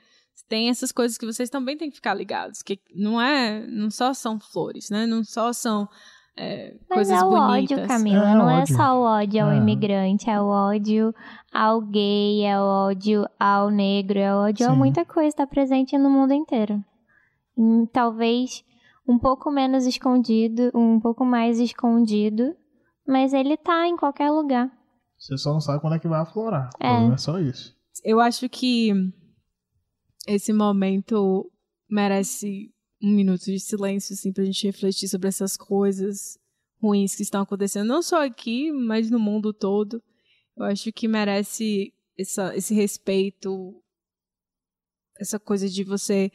[0.48, 4.14] tem essas coisas que vocês também têm que ficar ligados, que não é, não só
[4.14, 5.06] são flores, né?
[5.06, 5.88] Não só são
[6.36, 7.78] é, Mas coisas é o bonitas.
[7.78, 8.30] ódio, Camila.
[8.30, 8.76] É não é ódio.
[8.76, 9.56] só o ódio ao É.
[9.56, 11.14] imigrante, é o ódio
[11.52, 14.76] ao gay, é o ódio ao negro, é o ódio a Sim.
[14.76, 15.28] muita coisa.
[15.28, 16.82] Está presente no mundo inteiro.
[17.56, 18.64] Hum, talvez
[19.06, 22.56] um pouco menos escondido, um pouco mais escondido,
[23.06, 24.70] mas ele tá em qualquer lugar.
[25.18, 26.70] Você só não sabe quando é que vai aflorar.
[26.80, 27.12] É.
[27.12, 27.74] É só isso.
[28.02, 28.92] Eu acho que
[30.26, 31.50] esse momento
[31.88, 36.38] merece um minuto de silêncio, assim, pra gente refletir sobre essas coisas
[36.82, 40.02] ruins que estão acontecendo, não só aqui, mas no mundo todo.
[40.56, 43.82] Eu acho que merece essa, esse respeito,
[45.18, 46.30] essa coisa de você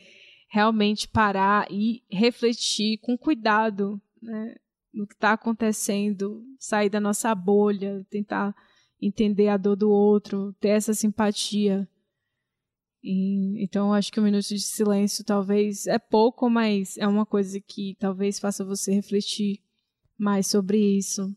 [0.50, 4.56] realmente parar e refletir com cuidado, né,
[4.92, 8.56] no que está acontecendo, sair da nossa bolha, tentar
[9.00, 11.88] entender a dor do outro, ter essa simpatia.
[13.02, 17.62] E, então, acho que um minuto de silêncio talvez é pouco, mas é uma coisa
[17.62, 19.62] que talvez faça você refletir
[20.18, 21.34] mais sobre isso,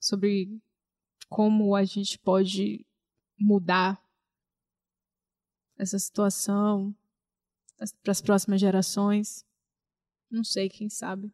[0.00, 0.58] sobre
[1.28, 2.84] como a gente pode
[3.38, 4.02] mudar
[5.78, 6.94] essa situação
[8.02, 9.44] para as próximas gerações.
[10.30, 11.32] Não sei, quem sabe.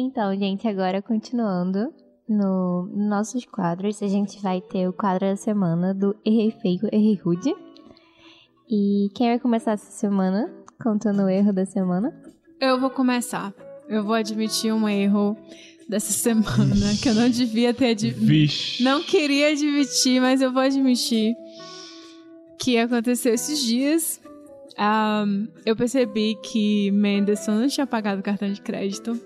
[0.00, 1.92] Então, gente, agora continuando
[2.28, 7.16] no nossos quadros, a gente vai ter o quadro da semana do Errei Feio, Errei
[7.16, 7.52] Rude.
[8.70, 12.14] E quem vai começar essa semana contando o erro da semana?
[12.60, 13.52] Eu vou começar.
[13.88, 15.36] Eu vou admitir um erro
[15.88, 18.24] dessa semana que eu não devia ter admitido.
[18.24, 18.84] Vixe.
[18.84, 21.34] Não queria admitir, mas eu vou admitir
[22.56, 24.20] que aconteceu esses dias.
[24.76, 29.20] Ahm, eu percebi que Menderson não tinha pagado o cartão de crédito.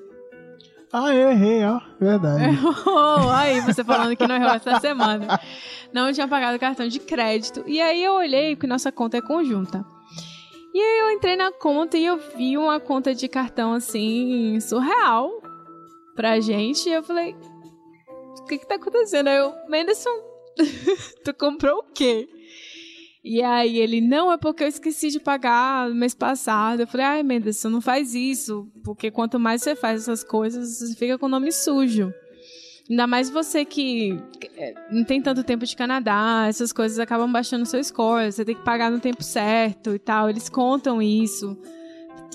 [0.93, 1.81] Ah, eu errei, ó.
[1.99, 2.45] Verdade.
[2.87, 5.41] Oh, aí você falando que não errou essa semana.
[5.93, 7.65] Não tinha pagado o cartão de crédito.
[7.67, 9.85] E aí eu olhei, porque nossa conta é conjunta.
[10.75, 15.31] E aí eu entrei na conta e eu vi uma conta de cartão assim, surreal
[16.15, 16.89] pra gente.
[16.89, 17.35] E eu falei,
[18.41, 19.29] o que que tá acontecendo?
[19.29, 20.11] Aí eu, Menderson,
[21.25, 22.29] tu comprou o quê?
[23.25, 26.81] E aí ele, não, é porque eu esqueci de pagar no mês passado.
[26.81, 28.69] Eu falei, ai, Menderson, não faz isso.
[28.83, 32.13] Porque quanto mais você faz essas coisas, você fica com o nome sujo.
[32.91, 34.19] Ainda mais você que
[34.57, 38.45] é, não tem tanto tempo de Canadá, essas coisas acabam baixando o seu score, você
[38.45, 40.29] tem que pagar no tempo certo e tal.
[40.29, 41.57] Eles contam isso.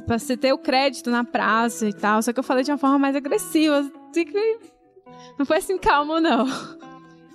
[0.05, 2.21] Pra você ter o crédito na praça e tal.
[2.21, 3.79] Só que eu falei de uma forma mais agressiva.
[3.79, 4.25] Assim
[5.37, 6.47] Não foi assim calmo, não.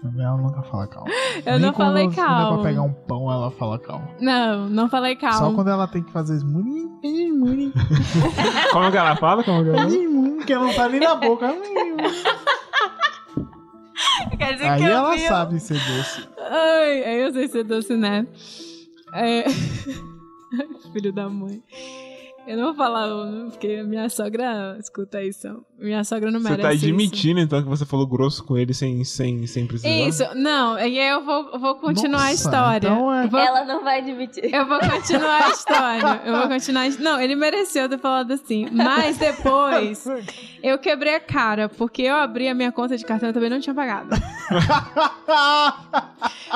[0.04, 1.08] Ela nunca fala calma.
[1.46, 4.08] Eu Nem não quando- falei Quando é pra pegar um pão, ela fala calma.
[4.20, 5.54] Não, não falei Só calmo.
[5.54, 6.90] quando ela tem que fazer smoothie,
[7.28, 7.72] smoothie,
[8.72, 9.44] Como que ela fala?
[9.44, 10.44] Como que ela fala?
[10.44, 11.52] que ela não tá nem na boca.
[14.38, 16.28] Quer dizer Aí que ela vi- sabe ser doce.
[16.38, 18.26] Ai, aí eu sei ser doce, né?
[19.14, 19.44] É...
[20.92, 21.62] Filho da mãe.
[22.44, 25.46] Eu não vou falar, o- porque a minha sogra escuta isso.
[25.78, 26.84] Minha sogra não Você merece tá isso.
[26.86, 29.88] admitindo, então, que você falou grosso com ele sem, sem, sem precisar?
[30.08, 32.88] Isso, não, e aí eu vou, vou continuar a Nossa, história.
[32.88, 34.52] então é- Vou- Ela não vai admitir.
[34.52, 36.22] Eu vou continuar a história.
[36.24, 36.82] Eu vou continuar.
[36.86, 38.66] a- Não, ele mereceu ter falado assim.
[38.72, 40.04] Mas depois,
[40.62, 43.60] eu quebrei a cara, porque eu abri a minha conta de cartão e também não
[43.60, 44.10] tinha pagado.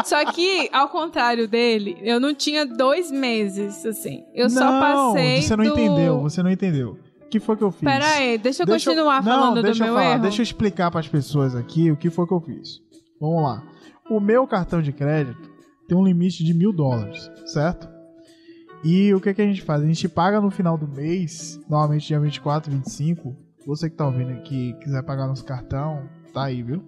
[0.05, 4.25] Só que, ao contrário dele, eu não tinha dois meses, assim.
[4.35, 5.43] Eu só Não, passei.
[5.43, 5.71] Você não do...
[5.71, 6.99] entendeu, você não entendeu.
[7.25, 7.81] O que foi que eu fiz?
[7.81, 10.23] Pera aí, deixa eu Deixa continuar não, falando deixa do eu meu falar, erro.
[10.23, 12.81] Deixa eu explicar pras pessoas aqui o que foi que eu fiz.
[13.21, 13.65] Vamos lá.
[14.09, 15.51] O meu cartão de crédito
[15.89, 17.89] tem um limite de mil dólares, certo?
[18.85, 19.83] E o que, que a gente faz?
[19.83, 23.37] A gente paga no final do mês, normalmente dia 24, 25.
[23.67, 26.83] Você que tá ouvindo aqui quiser pagar nosso cartão, tá aí, viu?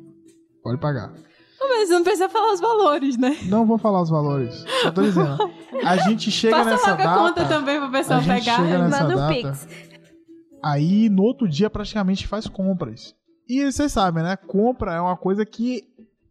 [0.63, 1.13] Pode pagar.
[1.61, 3.37] Mas não precisa falar os valores, né?
[3.47, 5.37] Não vou falar os valores, só tô dizendo.
[5.85, 7.19] A gente chega Passa nessa logo a data.
[7.19, 8.57] conta também pro pessoal a gente pegar.
[8.57, 9.35] chega nessa Manda data.
[9.35, 9.69] pix.
[10.63, 13.15] Aí no outro dia praticamente faz compras.
[13.49, 14.37] E vocês sabem, né?
[14.37, 15.83] Compra é uma coisa que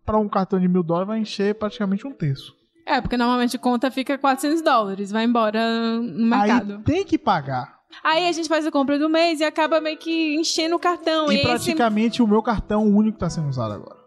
[0.06, 2.56] para um cartão de mil dólares vai encher praticamente um terço.
[2.86, 6.76] É, porque normalmente conta fica 400 dólares, vai embora no mercado.
[6.78, 7.77] Aí tem que pagar.
[8.04, 11.32] Aí a gente faz a compra do mês e acaba meio que enchendo o cartão.
[11.32, 13.98] e E, praticamente o meu cartão único tá sendo usado agora.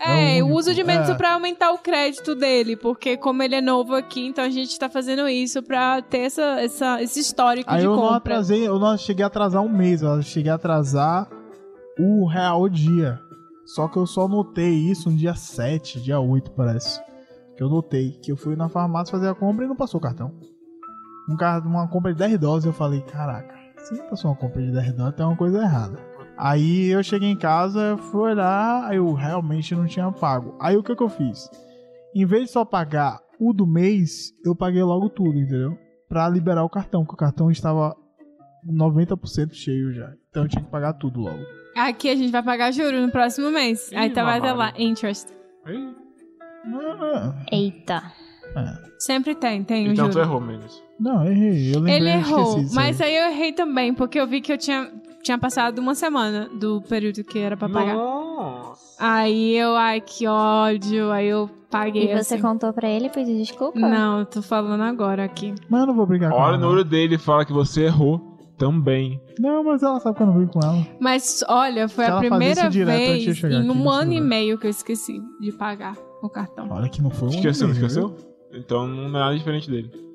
[0.00, 1.14] é, é o uso de menos é.
[1.14, 4.88] pra aumentar o crédito dele, porque como ele é novo aqui, então a gente tá
[4.88, 8.16] fazendo isso pra ter essa, essa, esse histórico Aí de eu não compra.
[8.16, 11.28] atrasei, eu não cheguei a atrasar um mês, eu cheguei a atrasar
[11.98, 13.18] o real dia.
[13.66, 17.00] Só que eu só notei isso no dia 7, dia 8, parece.
[17.56, 20.02] Que eu notei que eu fui na farmácia fazer a compra e não passou o
[20.02, 20.32] cartão.
[21.28, 24.62] Um car- uma compra de 10 dólares, eu falei, caraca, se não passou uma compra
[24.62, 25.98] de 10 dólares, tem uma coisa errada.
[26.36, 30.56] Aí eu cheguei em casa, fui olhar, aí eu realmente não tinha pago.
[30.60, 31.50] Aí o que, que eu fiz?
[32.14, 35.76] Em vez de só pagar o do mês, eu paguei logo tudo, entendeu?
[36.08, 37.94] Pra liberar o cartão, porque o cartão estava
[38.66, 40.12] 90% cheio já.
[40.30, 41.42] Então eu tinha que pagar tudo logo.
[41.76, 43.90] Aqui a gente vai pagar juro no próximo mês.
[43.92, 45.32] Ih, Aí tá vai ter lá, interest.
[45.66, 48.02] Ah, Eita.
[48.56, 48.88] é.
[48.98, 50.24] Sempre tem, tem o Então tu juro.
[50.24, 50.82] errou, menos.
[50.98, 51.70] Não, errei.
[51.74, 53.16] Eu lembrei, Ele eu errou, mas aí.
[53.16, 54.90] aí eu errei também, porque eu vi que eu tinha,
[55.22, 57.94] tinha passado uma semana do período que era pra pagar.
[57.94, 58.96] Nossa.
[58.98, 61.10] Aí eu, ai, que ódio.
[61.12, 62.42] Aí eu paguei E você assim.
[62.42, 63.78] contou pra ele e pediu desculpa?
[63.78, 65.54] Não, eu tô falando agora aqui.
[65.68, 68.36] Mas eu não vou brigar com Olha no olho dele e fala que você errou
[68.58, 69.20] também.
[69.38, 70.84] Não, mas ela sabe que eu não brigo com ela.
[70.98, 74.66] Mas olha, foi Se a primeira direto, eu vez em um ano e meio que
[74.66, 76.66] eu esqueci de pagar o cartão.
[76.68, 78.16] Olha que não foi um Esqueceu, não esqueceu?
[78.52, 80.07] Então não é nada diferente dele.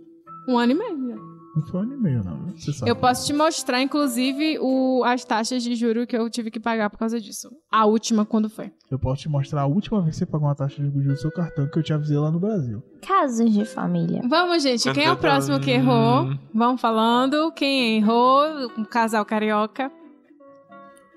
[0.48, 1.34] Um ano e meio.
[1.56, 2.48] Não foi um ano e meio, não.
[2.58, 2.90] Você sabe.
[2.90, 6.90] Eu posso te mostrar, inclusive, o, as taxas de juro que eu tive que pagar
[6.90, 7.50] por causa disso.
[7.72, 8.72] A última, quando foi.
[8.90, 11.16] Eu posso te mostrar a última vez que você pagou uma taxa de juros do
[11.18, 12.82] seu cartão que eu te avisei lá no Brasil.
[13.06, 14.22] Casos de família.
[14.28, 14.92] Vamos, gente.
[14.94, 16.34] Quem é o próximo que errou?
[16.54, 17.52] Vamos falando.
[17.52, 18.44] Quem errou?
[18.76, 19.92] Um casal carioca.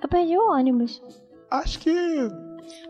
[0.03, 1.03] Eu perdi o ônibus.
[1.51, 1.91] Acho que.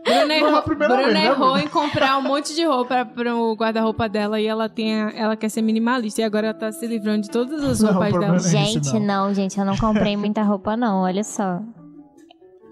[0.03, 1.63] Bruna Não é a errou, Bruna vez, né, errou Bruna?
[1.63, 5.49] em comprar um monte de roupa pro guarda-roupa dela e ela tem a- ela quer
[5.49, 8.51] ser minimalista e agora ela tá se livrando de todas as Não, roupas problema dela.
[8.53, 9.33] não é Gente, não.
[9.33, 11.01] gente, eu não comprei muita roupa, não.
[11.01, 11.59] Olha só.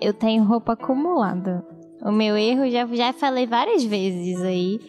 [0.02, 1.66] eu tenho roupa acumulada.
[2.02, 4.80] O meu erro, já, já falei várias vezes aí,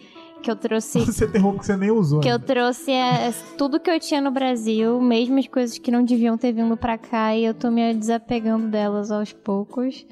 [0.43, 2.19] que eu trouxe Você tem roupa que você nem usou.
[2.19, 2.45] que eu ainda.
[2.45, 6.51] trouxe é, tudo que eu tinha no Brasil, mesmo as coisas que não deviam ter
[6.53, 10.05] vindo pra cá, e eu tô me desapegando delas aos poucos.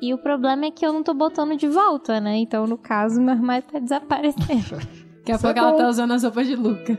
[0.00, 2.36] E o problema é que eu não tô botando de volta, né?
[2.36, 4.76] Então, no caso, meu armário tá desaparecendo.
[5.28, 6.98] Daqui a Isso é pouco ela tá usando as roupas de Luca.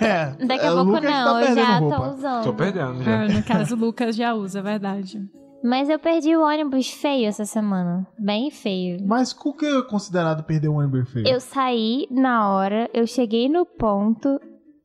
[0.00, 1.96] É, Daqui a é, pouco Lucas não, tá eu já roupa.
[1.96, 2.44] tô usando.
[2.44, 3.10] Tô perdendo já.
[3.10, 5.20] É, no caso, o Lucas já usa, é verdade.
[5.64, 8.06] Mas eu perdi o ônibus feio essa semana.
[8.18, 8.98] Bem feio.
[9.06, 11.26] Mas o que é considerado perder um ônibus feio?
[11.26, 14.40] Eu saí na hora, eu cheguei no ponto,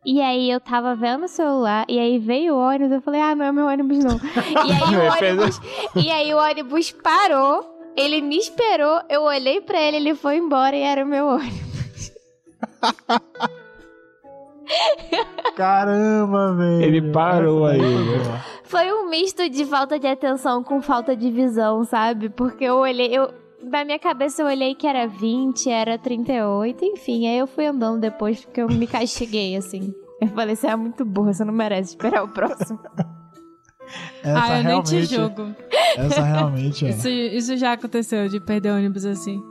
[0.08, 3.36] e aí eu tava vendo o celular, e aí veio o ônibus, eu falei, ah,
[3.36, 4.16] não é meu ônibus não.
[4.66, 5.60] e, aí o ônibus,
[5.98, 10.78] e aí o ônibus parou, ele me esperou, eu olhei pra ele, ele foi embora
[10.78, 12.14] e era o meu ônibus.
[15.58, 16.84] Caramba, velho.
[16.84, 18.44] Ele parou aí, foi né?
[18.64, 22.30] Foi um misto de falta de atenção com falta de visão, sabe?
[22.30, 23.30] Porque eu olhei, eu...
[23.70, 27.28] Na minha cabeça eu olhei que era 20, era 38, enfim.
[27.28, 29.94] Aí eu fui andando depois porque eu me castiguei, assim.
[30.22, 32.80] Eu falei, você é muito burra, você não merece esperar o próximo.
[34.22, 35.56] Essa ah, eu nem te realmente, julgo.
[35.96, 36.90] essa realmente é.
[36.90, 39.42] Isso, isso já aconteceu, de perder ônibus assim.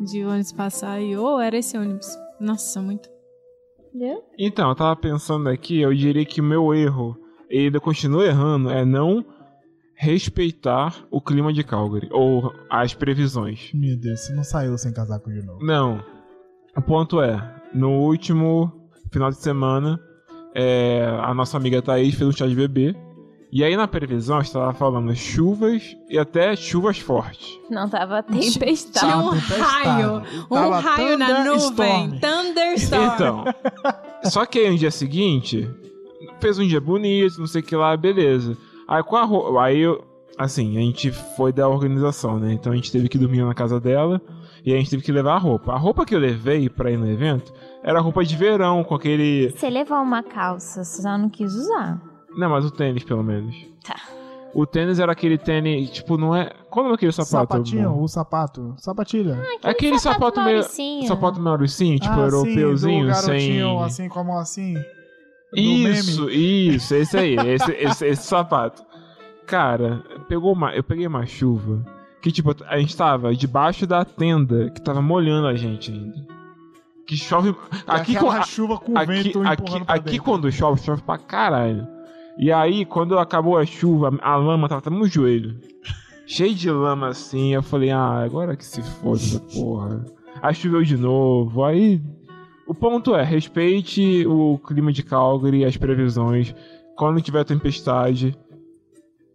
[0.00, 2.08] De ônibus passar e, ô, era esse ônibus.
[2.40, 3.08] Nossa, muito.
[3.78, 4.24] Entendeu?
[4.36, 7.16] Então, eu tava pensando aqui, eu diria que o meu erro,
[7.48, 9.24] e ainda continuo errando, é não
[10.00, 13.70] respeitar o clima de Calgary, ou as previsões.
[13.74, 15.62] Meu Deus, você não saiu sem casaco de novo.
[15.62, 16.02] Não.
[16.74, 18.72] O ponto é, no último
[19.12, 20.00] final de semana,
[20.54, 22.96] é, a nossa amiga Thaís fez um chá de bebê.
[23.52, 27.58] E aí na previsão estava falando chuvas e até chuvas fortes.
[27.68, 29.12] Não tava Tinha tempestade.
[29.12, 29.60] um tempestade.
[29.60, 30.22] raio.
[30.50, 32.18] Um Tava raio na nuvem.
[32.20, 33.04] Thunderstorm.
[33.14, 33.44] Então,
[34.24, 35.68] só que aí no dia seguinte,
[36.40, 38.56] fez um dia bonito, não sei o que lá, beleza.
[38.90, 40.04] Aí com a roupa, aí eu,
[40.36, 42.52] assim, a gente foi da organização, né?
[42.52, 44.20] Então a gente teve que dormir na casa dela
[44.66, 45.72] e a gente teve que levar a roupa.
[45.72, 47.52] A roupa que eu levei pra ir no evento
[47.84, 49.52] era roupa de verão, com aquele.
[49.52, 52.02] Você levou uma calça, você só não quis usar.
[52.36, 53.54] Não, mas o tênis, pelo menos.
[53.84, 53.94] Tá.
[54.52, 56.50] O tênis era aquele tênis, tipo, não é.
[56.68, 57.30] Qual é aquele sapato?
[57.30, 58.74] Sapatinho, o sapato.
[58.76, 59.40] Sapatilha.
[59.62, 60.58] Aquele sapato, meio.
[60.58, 61.06] Mauricinho.
[61.06, 63.82] Sapato Mauricinho, tipo, ah, europeuzinho, sim, do garotinho, sem.
[63.84, 64.74] assim, com a mão assim.
[65.54, 66.74] Isso, meme.
[66.76, 68.82] isso, esse aí, esse, esse, esse sapato.
[69.46, 71.84] Cara, pegou uma, eu peguei uma chuva
[72.22, 76.26] que, tipo, a gente tava debaixo da tenda que tava molhando a gente ainda.
[77.06, 77.54] Que chove.
[77.86, 81.86] Aqui, com- chuva com aqui, vento aqui, aqui quando chove, chove pra caralho.
[82.38, 85.58] E aí, quando acabou a chuva, a lama tava até no joelho.
[86.26, 90.04] Cheio de lama assim, eu falei, ah, agora que se foda porra.
[90.40, 92.00] Aí choveu de novo, aí.
[92.70, 96.54] O ponto é, respeite o clima de Calgary, as previsões.
[96.96, 98.36] Quando tiver tempestade,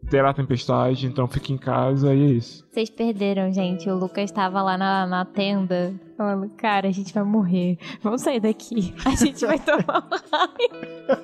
[0.10, 2.66] terá tempestade, então fique em casa e é isso.
[2.72, 3.90] Vocês perderam, gente.
[3.90, 7.78] O Lucas tava lá na, na tenda falando, cara, a gente vai morrer.
[8.02, 8.94] Vamos sair daqui.
[9.04, 11.22] A gente vai tomar um raio.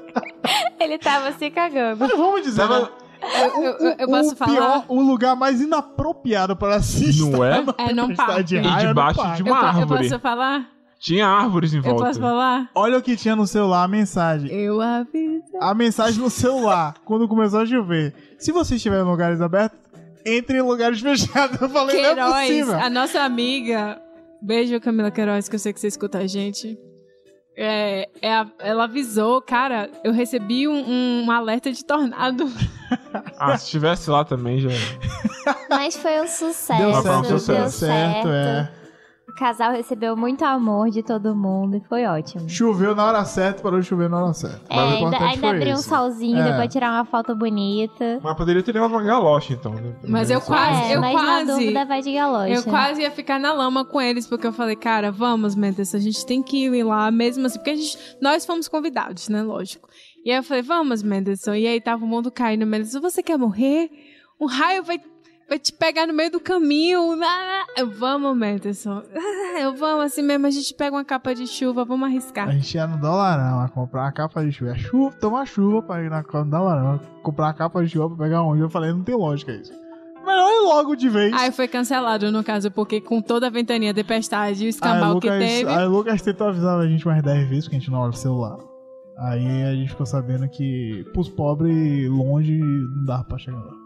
[0.81, 1.97] Ele tava se cagando.
[2.01, 2.87] Mas vamos dizer, Tava- né?
[3.23, 4.85] É o, Eu- eu- eu posso o pior, falar?
[4.89, 7.21] o lugar mais inapropriado para assistir.
[7.31, 7.63] Não é?
[7.77, 8.55] É num parque.
[8.57, 10.09] E debaixo de Eu, uma eu árvore.
[10.09, 10.80] posso falar?
[11.01, 12.05] Tinha árvores em Eu volta.
[12.05, 12.69] posso falar?
[12.75, 14.51] Olha o que tinha no celular, a mensagem.
[14.51, 15.41] Eu aviso.
[15.59, 18.13] A mensagem no celular, quando começou a chover.
[18.37, 19.79] Se você estiver em lugares abertos,
[20.23, 21.59] entre em lugares fechados.
[21.59, 22.73] Eu falei, não é Queiroz, possível.
[22.79, 23.99] a nossa amiga.
[24.41, 26.77] Beijo, Camila Queiroz, que eu sei que você escuta a gente.
[27.57, 32.45] É, é a- ela avisou, cara, eu recebi um, um alerta de tornado.
[33.39, 34.69] Ah, se estivesse lá também já.
[35.69, 36.77] Mas foi um sucesso.
[36.81, 38.27] Deu certo, deu deu certo, certo.
[38.27, 38.71] é.
[39.31, 42.49] O casal recebeu muito amor de todo mundo e foi ótimo.
[42.49, 44.61] Choveu na hora certa, parou de chover na hora certa.
[44.69, 46.53] É, Mas ainda, ainda abriu um solzinho, É.
[46.55, 48.19] pra tirar uma foto bonita.
[48.21, 49.93] Mas poderia ter levado uma galocha, então, né?
[50.07, 51.45] Mas eu quase, é, eu mas na quase.
[51.51, 52.53] dúvida vai de galocha.
[52.53, 55.99] Eu quase ia ficar na lama com eles, porque eu falei, cara, vamos, Mendes, a
[55.99, 59.87] gente tem que ir lá mesmo assim, porque a gente, nós fomos convidados, né, lógico.
[60.25, 61.53] E aí eu falei, vamos, Menderson.
[61.53, 63.89] E aí tava o mundo caindo, Menderson, você quer morrer?
[64.39, 64.99] Um raio vai,
[65.51, 67.21] vai te pegar no meio do caminho.
[67.21, 69.03] Ah, eu, vamos, Menderson.
[69.13, 72.47] Ah, eu vamos assim mesmo, a gente pega uma capa de chuva, vamos arriscar.
[72.47, 74.71] A gente ia no Dolarão a comprar uma capa de chuva.
[74.71, 77.01] É chuva, tomar chuva pra ir na no Dolarão.
[77.21, 78.61] Comprar uma capa de chuva pra pegar onde?
[78.61, 79.73] Eu falei, não tem lógica isso.
[80.25, 81.33] Melhor ir logo de vez.
[81.33, 85.27] Aí foi cancelado, no caso, porque com toda a ventania, tempestade e o escambau que
[85.27, 85.69] teve.
[85.69, 88.11] aí o Lucas tentou avisar a gente umas 10 vezes, porque a gente não olha
[88.11, 88.57] o celular.
[89.17, 93.80] Aí a gente ficou sabendo que pros pobres longe não dava pra chegar lá.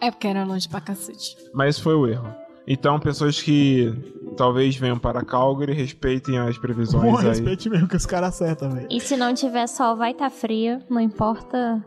[0.00, 1.36] É porque era longe pra cacete.
[1.52, 2.32] Mas esse foi o erro.
[2.70, 3.90] Então, pessoas que
[4.36, 7.28] talvez venham para Calgary, respeitem as previsões Bom, aí.
[7.28, 8.86] respeite mesmo que os caras acertam, velho.
[8.90, 11.82] E se não tiver sol, vai estar tá frio, não importa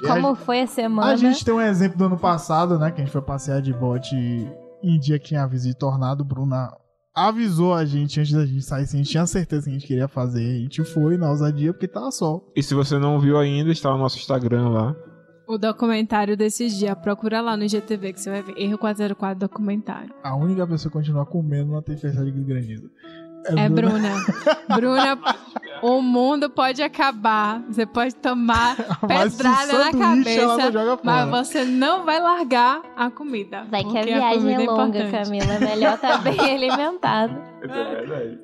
[0.00, 1.12] E a Como foi a semana?
[1.12, 2.92] A gente tem um exemplo do ano passado, né?
[2.92, 4.14] Que a gente foi passear de bote
[4.82, 6.24] em dia que tinha aviso de tornado.
[6.24, 6.70] Bruna
[7.14, 8.86] avisou a gente antes da gente sair.
[8.86, 10.44] Se a gente tinha certeza que a gente queria fazer.
[10.44, 12.52] A gente foi na ousadia porque tava sol.
[12.54, 14.96] E se você não viu ainda, está no nosso Instagram lá.
[15.46, 18.54] O documentário desses dias, procura lá no IGTV que você vai ver.
[18.56, 20.14] Erro 404 documentário.
[20.22, 22.90] A única pessoa que continua comendo uma tempestade de granizo.
[23.56, 24.24] É Bruna.
[24.74, 25.18] Bruna,
[25.82, 27.62] o mundo pode acabar.
[27.68, 28.74] Você pode tomar
[29.06, 30.98] pedrada na cabeça.
[31.02, 33.64] Mas você não vai largar a comida.
[33.70, 35.10] Vai que a viagem comida é longa, importante.
[35.10, 35.52] Camila.
[35.52, 37.38] É melhor estar bem alimentado.
[37.62, 38.38] É verdade.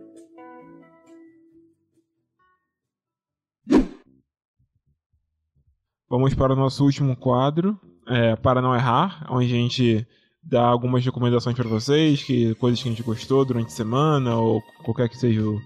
[6.11, 10.04] Vamos para o nosso último quadro, é, para não errar, onde a gente
[10.42, 14.61] dá algumas recomendações para vocês, que coisas que a gente gostou durante a semana ou
[14.82, 15.61] qualquer que seja o,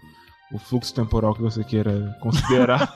[0.53, 2.95] o fluxo temporal que você queira considerar.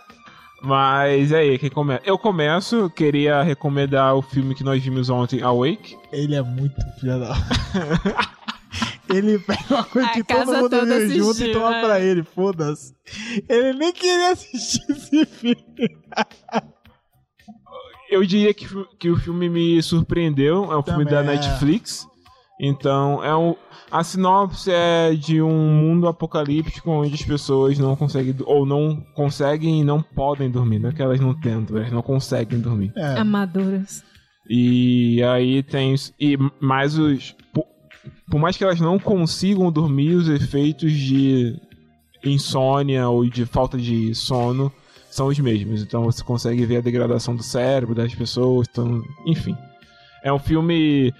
[0.64, 2.02] Mas e aí, quem começa?
[2.02, 5.98] Eu começo, queria recomendar o filme que nós vimos ontem, Awake.
[6.10, 7.34] Ele é muito filha da.
[9.10, 11.82] ele pega uma coisa A que todo mundo viu junto e toma né?
[11.82, 12.94] pra ele, foda-se.
[13.48, 15.96] Ele nem queria assistir esse filme.
[18.10, 18.66] Eu diria que,
[18.98, 20.72] que o filme me surpreendeu.
[20.72, 21.40] É um filme da Também é.
[21.40, 22.06] Netflix.
[22.60, 23.54] Então, é um,
[23.90, 29.80] a sinopse é de um mundo apocalíptico onde as pessoas não conseguem, ou não conseguem
[29.80, 30.80] e não podem dormir.
[30.80, 32.92] Não é que elas não tentam, elas não conseguem dormir.
[32.96, 34.02] É, Amadoras.
[34.48, 35.94] E aí tem.
[36.18, 37.36] E mais os.
[38.30, 41.56] Por, mais que elas não consigam dormir, os efeitos de
[42.24, 44.72] insônia ou de falta de sono
[45.10, 45.82] são os mesmos.
[45.82, 48.66] Então você consegue ver a degradação do cérebro das pessoas.
[48.70, 49.56] Então, enfim.
[50.22, 51.12] É um filme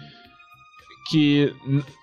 [1.11, 1.55] que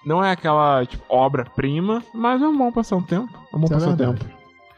[0.05, 3.31] não é aquela tipo, obra-prima, mas é um bom passar um tempo.
[3.53, 4.19] É um bom Isso é passar o verdade.
[4.19, 4.35] tempo.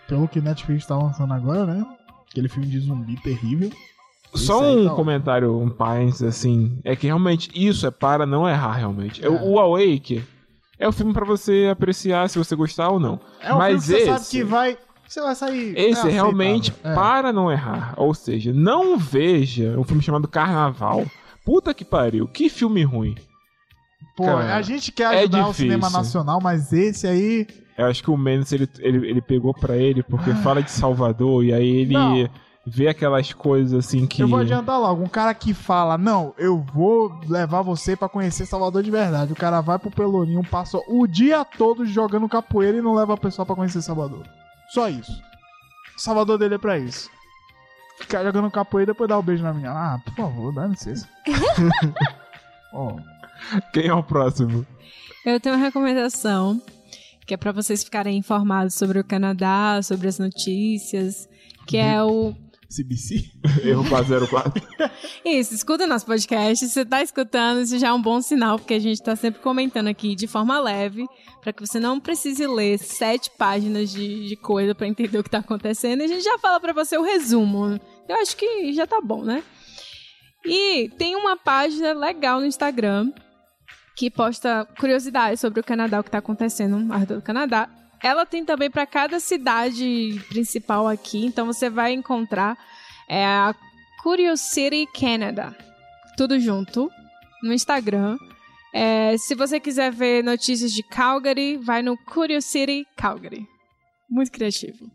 [0.08, 1.86] pelo que Netflix tá lançando agora, né?
[2.30, 3.72] Aquele filme de zumbi terrível.
[4.38, 8.48] Só aí um tá comentário, um parênteses, assim, é que realmente isso é para não
[8.48, 9.24] errar, realmente.
[9.26, 9.30] É.
[9.30, 10.24] O, o Awake
[10.80, 13.20] é o filme pra você apreciar se você gostar ou não.
[13.42, 14.78] É um Mas filme que você sabe esse- que vai.
[15.08, 15.74] Você vai sair.
[15.78, 16.74] Esse é é realmente.
[16.84, 16.94] É.
[16.94, 17.94] para não errar.
[17.96, 21.06] Ou seja, não veja um filme chamado Carnaval.
[21.46, 23.16] Puta que pariu, que filme ruim.
[24.18, 25.66] Pô, Cara, a gente quer é ajudar o difícil.
[25.66, 27.48] cinema nacional, mas esse aí.
[27.78, 31.44] Eu acho que o Mendes ele, ele, ele pegou pra ele porque fala de Salvador
[31.46, 32.00] e aí ele Ah.
[32.10, 32.30] Não.
[32.70, 34.22] Vê aquelas coisas assim que.
[34.22, 35.02] Eu vou adiantar logo.
[35.02, 39.32] Um cara que fala, não, eu vou levar você pra conhecer Salvador de verdade.
[39.32, 43.18] O cara vai pro Pelourinho, passa o dia todo jogando capoeira e não leva a
[43.18, 44.28] pessoa pra conhecer Salvador.
[44.70, 45.14] Só isso.
[45.96, 47.10] O Salvador dele é pra isso.
[48.00, 49.72] Ficar jogando capoeira e depois dar o um beijo na minha.
[49.72, 51.08] Ah, por favor, dá licença.
[52.74, 52.98] Ó,
[53.74, 54.68] Quem é o próximo?
[55.26, 56.62] Eu tenho uma recomendação
[57.26, 61.28] que é pra vocês ficarem informados sobre o Canadá, sobre as notícias,
[61.66, 62.34] que é o
[62.70, 63.32] CBC?
[63.64, 64.62] Erro 404.
[65.26, 66.66] Isso, escuta nosso podcast.
[66.66, 69.42] Se você tá escutando, isso já é um bom sinal, porque a gente tá sempre
[69.42, 71.06] comentando aqui de forma leve,
[71.42, 75.30] para que você não precise ler sete páginas de, de coisa para entender o que
[75.30, 76.02] tá acontecendo.
[76.02, 77.80] E a gente já fala para você o resumo.
[78.08, 79.44] Eu acho que já tá bom, né?
[80.46, 83.12] E tem uma página legal no Instagram
[83.96, 87.68] que posta curiosidades sobre o Canadá, o que tá acontecendo no redor do Canadá.
[88.02, 92.58] Ela tem também para cada cidade principal aqui, então você vai encontrar
[93.08, 93.56] é a
[94.04, 95.56] Curiosity Canada.
[96.18, 96.90] Tudo junto
[97.42, 98.18] no Instagram.
[98.74, 103.48] É, se você quiser ver notícias de Calgary, vai no Curiosity Calgary.
[104.10, 104.92] Muito criativo.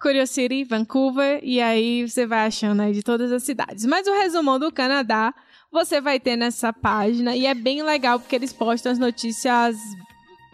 [0.00, 3.86] Curiosity, Vancouver, e aí você vai achando aí de todas as cidades.
[3.86, 5.32] Mas o resumão do Canadá
[5.72, 9.76] você vai ter nessa página e é bem legal porque eles postam as notícias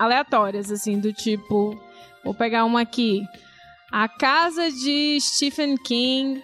[0.01, 1.79] aleatórias, assim, do tipo.
[2.25, 3.23] Vou pegar uma aqui.
[3.93, 6.43] A casa de Stephen King,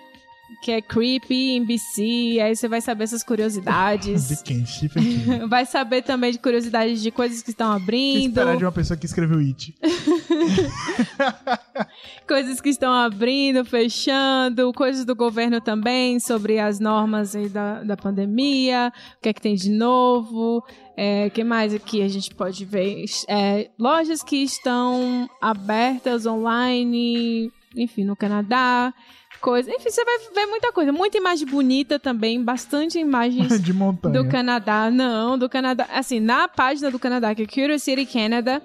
[0.62, 2.38] que é creepy em BC.
[2.42, 4.42] Aí você vai saber essas De curiosidades.
[4.42, 4.66] quem?
[4.66, 5.46] Stephen King.
[5.48, 8.28] vai saber também de curiosidades de coisas que estão que abrindo.
[8.28, 9.74] esperar de uma pessoa que escreveu It?
[12.26, 17.96] coisas que estão abrindo, fechando, coisas do governo também sobre as normas aí da, da
[17.96, 20.64] pandemia, o que é que tem de novo,
[20.96, 23.04] é, que mais aqui a gente pode ver?
[23.28, 28.94] É, lojas que estão abertas online, enfim, no Canadá,
[29.40, 34.22] coisa, enfim, você vai ver muita coisa, muita imagem bonita também, bastante imagens de montanha.
[34.22, 35.86] do Canadá, não, do Canadá.
[35.92, 38.62] Assim, na página do Canadá, que é Curiosity Canada,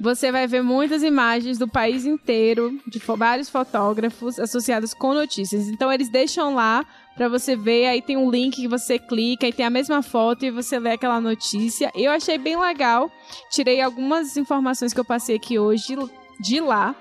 [0.00, 5.68] você vai ver muitas imagens do país inteiro, de vários fotógrafos associados com notícias.
[5.68, 6.84] Então, eles deixam lá
[7.16, 10.44] pra você ver, aí tem um link que você clica e tem a mesma foto
[10.44, 11.90] e você lê aquela notícia.
[11.94, 13.10] Eu achei bem legal.
[13.50, 15.96] Tirei algumas informações que eu passei aqui hoje
[16.40, 16.94] de lá.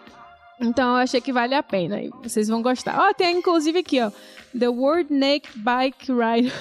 [0.59, 1.97] Então eu achei que vale a pena.
[2.23, 2.99] Vocês vão gostar.
[2.99, 4.11] Ó, tem inclusive aqui, ó.
[4.57, 6.51] The World Naked Bike Ride.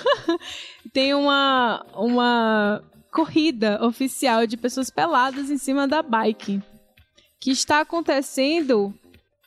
[0.93, 2.83] tem uma, uma
[3.17, 6.61] corrida oficial de pessoas peladas em cima da bike.
[7.41, 8.93] Que está acontecendo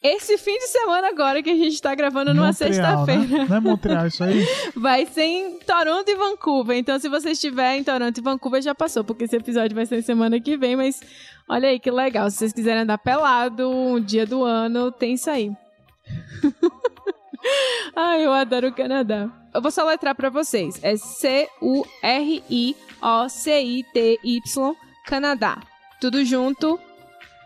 [0.02, 3.28] esse fim de semana agora que a gente tá gravando numa Montreal, sexta-feira.
[3.28, 3.46] Né?
[3.48, 4.44] Não é Montreal isso aí?
[4.76, 6.78] Vai ser em Toronto e Vancouver.
[6.78, 10.02] Então, se você estiver em Toronto e Vancouver, já passou, porque esse episódio vai ser
[10.02, 10.76] semana que vem.
[10.76, 11.00] Mas
[11.48, 12.32] olha aí que legal.
[12.32, 15.52] Se vocês quiserem andar pelado um dia do ano, tem isso aí.
[17.96, 19.30] Ai, eu adoro o Canadá.
[19.54, 20.80] Eu vou só letrar pra vocês.
[20.82, 20.96] É
[23.30, 25.62] C-U-R-I-O-C-I-T-Y Canadá.
[26.00, 26.80] Tudo junto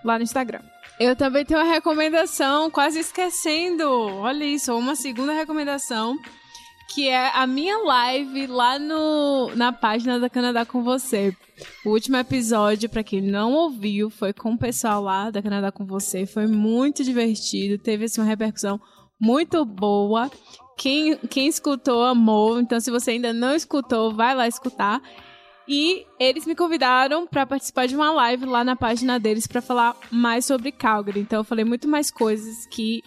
[0.04, 0.62] lá no Instagram.
[1.00, 3.84] Eu também tenho uma recomendação, quase esquecendo.
[3.90, 6.18] Olha isso, uma segunda recomendação,
[6.94, 11.36] que é a minha live lá no, na página da Canadá com você.
[11.84, 15.86] O último episódio, para quem não ouviu, foi com o pessoal lá da Canadá com
[15.86, 16.26] você.
[16.26, 18.80] Foi muito divertido, teve assim, uma repercussão
[19.20, 20.30] muito boa.
[20.78, 25.02] Quem, quem escutou amou, então se você ainda não escutou, vai lá escutar.
[25.68, 29.96] E eles me convidaram para participar de uma live lá na página deles para falar
[30.12, 31.22] mais sobre Calgary.
[31.22, 33.02] Então eu falei muito mais coisas que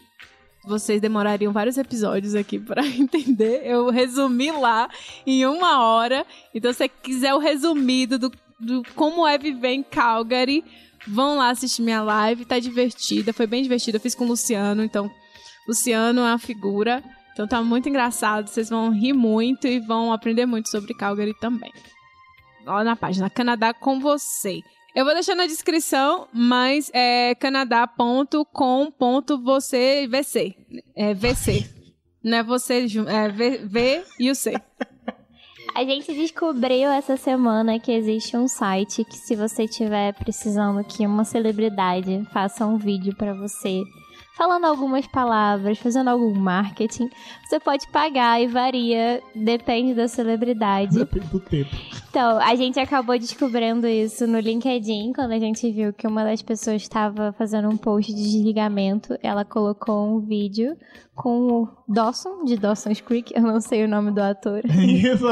[0.64, 3.62] vocês demorariam vários episódios aqui para entender.
[3.64, 4.88] Eu resumi lá
[5.26, 6.26] em uma hora.
[6.54, 10.64] Então se você quiser o resumido do, do como é viver em Calgary,
[11.06, 12.46] vão lá assistir minha live.
[12.46, 13.98] Tá divertida, foi bem divertida.
[13.98, 15.10] Eu fiz com o Luciano, então
[15.68, 17.04] Luciano é uma figura.
[17.34, 21.70] Então tá muito engraçado, vocês vão rir muito e vão aprender muito sobre Calgary também
[22.66, 24.60] lá na página Canadá com você.
[24.94, 30.54] Eu vou deixar na descrição, mas é canadá.com.você VC.
[30.94, 31.66] É VC.
[32.24, 34.54] Não é você, é v, v e o C.
[35.76, 41.06] A gente descobriu essa semana que existe um site que se você estiver precisando que
[41.06, 43.84] uma celebridade faça um vídeo para você
[44.36, 47.08] falando algumas palavras, fazendo algum marketing,
[47.42, 50.94] você pode pagar e varia, depende da celebridade.
[50.94, 51.70] Depende do tempo.
[52.10, 56.42] Então, a gente acabou descobrindo isso no LinkedIn, quando a gente viu que uma das
[56.42, 60.76] pessoas estava fazendo um post de desligamento, ela colocou um vídeo
[61.14, 64.60] com o Dawson, de Dawson's Creek, eu não sei o nome do ator.
[64.68, 65.26] Isso,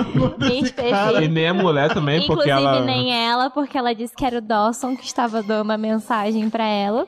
[0.51, 1.21] específico.
[1.23, 2.81] E nem a mulher também, porque Inclusive, ela.
[2.87, 6.65] nem ela, porque ela disse que era o Dawson que estava dando a mensagem pra
[6.65, 7.07] ela.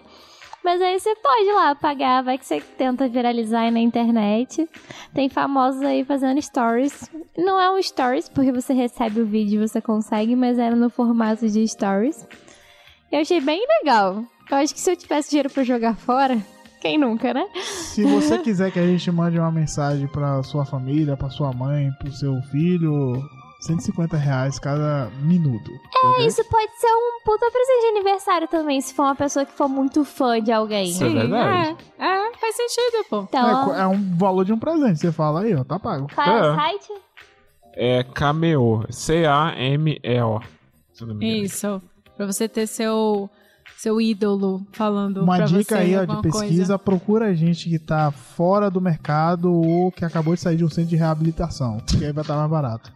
[0.67, 4.69] Mas aí você pode lá pagar, vai que você tenta viralizar aí na internet.
[5.15, 7.09] Tem famosos aí fazendo stories.
[7.39, 10.91] Não é um stories, porque você recebe o vídeo e você consegue, mas era no
[10.91, 12.27] formato de stories.
[13.13, 14.25] Eu achei bem legal.
[14.51, 16.37] Eu acho que se eu tivesse dinheiro pra jogar fora,
[16.81, 17.47] quem nunca, né?
[17.63, 21.93] Se você quiser que a gente mande uma mensagem pra sua família, pra sua mãe,
[22.01, 23.23] pro seu filho,
[23.67, 25.71] 150 reais cada minuto.
[26.19, 29.53] É, isso pode ser um puta presente de aniversário também, se for uma pessoa que
[29.53, 30.91] for muito fã de alguém.
[30.91, 31.77] Isso é verdade.
[31.99, 33.23] É, é, faz sentido, pô.
[33.29, 34.99] Então, É, é um valor de um presente.
[35.01, 36.07] Você fala aí, ó, tá pago.
[36.15, 36.57] qual é o É.
[36.57, 36.93] site?
[37.79, 38.85] É Cameo.
[38.91, 40.41] C-A-M-E-O.
[40.93, 41.45] Se eu não me engano.
[41.45, 41.83] Isso.
[42.17, 43.29] Pra você ter seu,
[43.77, 46.79] seu ídolo falando Uma pra dica você aí, ó, de pesquisa, coisa.
[46.79, 50.89] procura gente que tá fora do mercado ou que acabou de sair de um centro
[50.89, 52.91] de reabilitação, porque aí vai estar mais barato.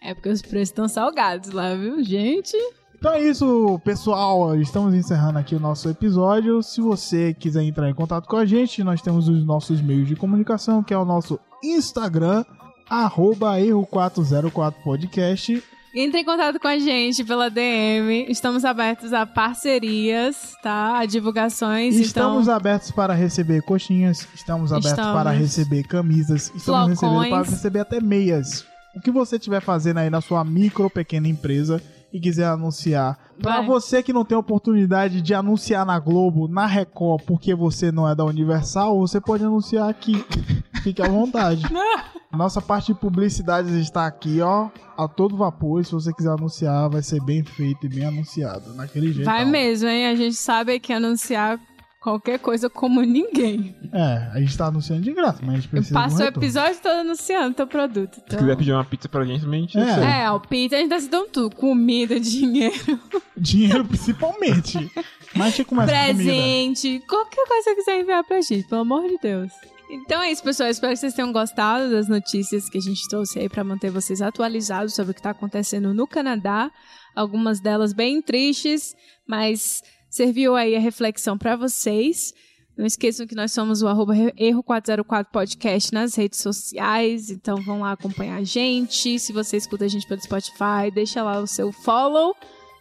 [0.00, 2.56] É porque os preços estão salgados lá, viu, gente?
[3.00, 4.54] Então é isso, pessoal.
[4.60, 6.62] Estamos encerrando aqui o nosso episódio.
[6.62, 10.14] Se você quiser entrar em contato com a gente, nós temos os nossos meios de
[10.14, 12.44] comunicação, que é o nosso Instagram,
[12.90, 15.62] arroba erro404podcast.
[15.94, 18.26] Entre em contato com a gente pela DM.
[18.28, 20.98] Estamos abertos a parcerias, tá?
[20.98, 21.96] A divulgações.
[21.96, 25.14] Estamos então, abertos para receber coxinhas, estamos abertos Estamos.
[25.14, 28.69] para receber camisas, estamos para receber até meias.
[29.00, 31.82] O que você estiver fazendo aí na sua micro ou pequena empresa
[32.12, 33.18] e quiser anunciar.
[33.40, 38.06] Para você que não tem oportunidade de anunciar na Globo, na Record, porque você não
[38.06, 40.22] é da Universal, você pode anunciar aqui.
[40.84, 41.62] Fique à vontade.
[42.30, 44.68] Nossa parte de publicidade está aqui, ó,
[44.98, 45.80] a todo vapor.
[45.80, 48.74] E se você quiser anunciar, vai ser bem feito e bem anunciado.
[48.74, 49.24] Naquele jeito.
[49.24, 50.08] vai mesmo, hein?
[50.08, 51.58] A gente sabe que anunciar
[52.00, 53.76] qualquer coisa como ninguém.
[53.92, 56.16] É, a gente tá anunciando de graça, mas a gente Eu precisa de um passo
[56.16, 56.42] o retorno.
[56.44, 58.14] episódio todo anunciando teu produto.
[58.14, 58.38] Se Então...
[58.38, 60.22] quiser pedir uma pizza pra gente, também a gente É.
[60.22, 61.54] É, o pizza a gente tá se dando tudo.
[61.56, 63.00] Comida, dinheiro,
[63.36, 64.90] Dinheiro principalmente.
[65.34, 66.14] Mas a gente começa com comida.
[66.24, 69.52] presente, qualquer coisa que você quiser enviar pra gente, pelo amor de Deus.
[69.92, 70.70] Então é isso, pessoal.
[70.70, 74.22] Espero que vocês tenham gostado das notícias que a gente trouxe aí pra manter vocês
[74.22, 76.70] atualizados sobre o que tá acontecendo no Canadá.
[77.14, 78.94] Algumas delas bem tristes,
[79.26, 82.34] mas serviu aí a reflexão pra vocês.
[82.76, 87.92] Não esqueçam que nós somos o arroba Erro404 Podcast nas redes sociais, então vão lá
[87.92, 89.18] acompanhar a gente.
[89.18, 92.34] Se você escuta a gente pelo Spotify, deixa lá o seu follow,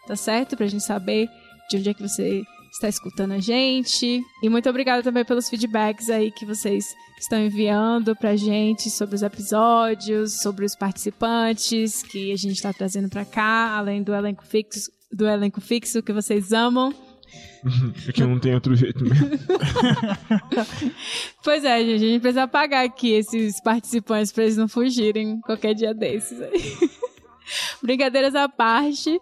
[0.07, 0.55] tá certo?
[0.55, 1.29] Pra gente saber
[1.69, 4.23] de onde é que você está escutando a gente.
[4.41, 6.85] E muito obrigada também pelos feedbacks aí que vocês
[7.19, 13.09] estão enviando pra gente sobre os episódios, sobre os participantes que a gente está trazendo
[13.09, 17.08] pra cá, além do elenco fixo, do elenco fixo que vocês amam.
[18.07, 19.27] É que não tem outro jeito mesmo.
[21.43, 25.73] Pois é, gente, a gente precisa pagar aqui esses participantes pra eles não fugirem qualquer
[25.73, 26.89] dia desses aí.
[27.81, 29.19] Brincadeiras à parte.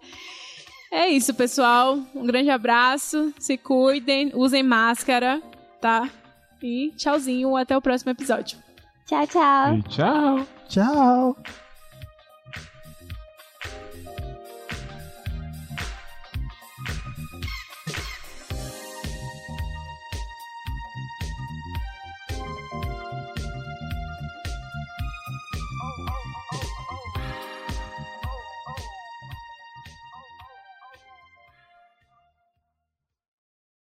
[0.92, 1.98] É isso, pessoal.
[2.14, 3.32] Um grande abraço.
[3.38, 5.40] Se cuidem, usem máscara,
[5.80, 6.08] tá?
[6.62, 8.58] E tchauzinho, até o próximo episódio.
[9.06, 9.74] Tchau, tchau.
[9.74, 10.46] E tchau.
[10.68, 11.67] Tchau.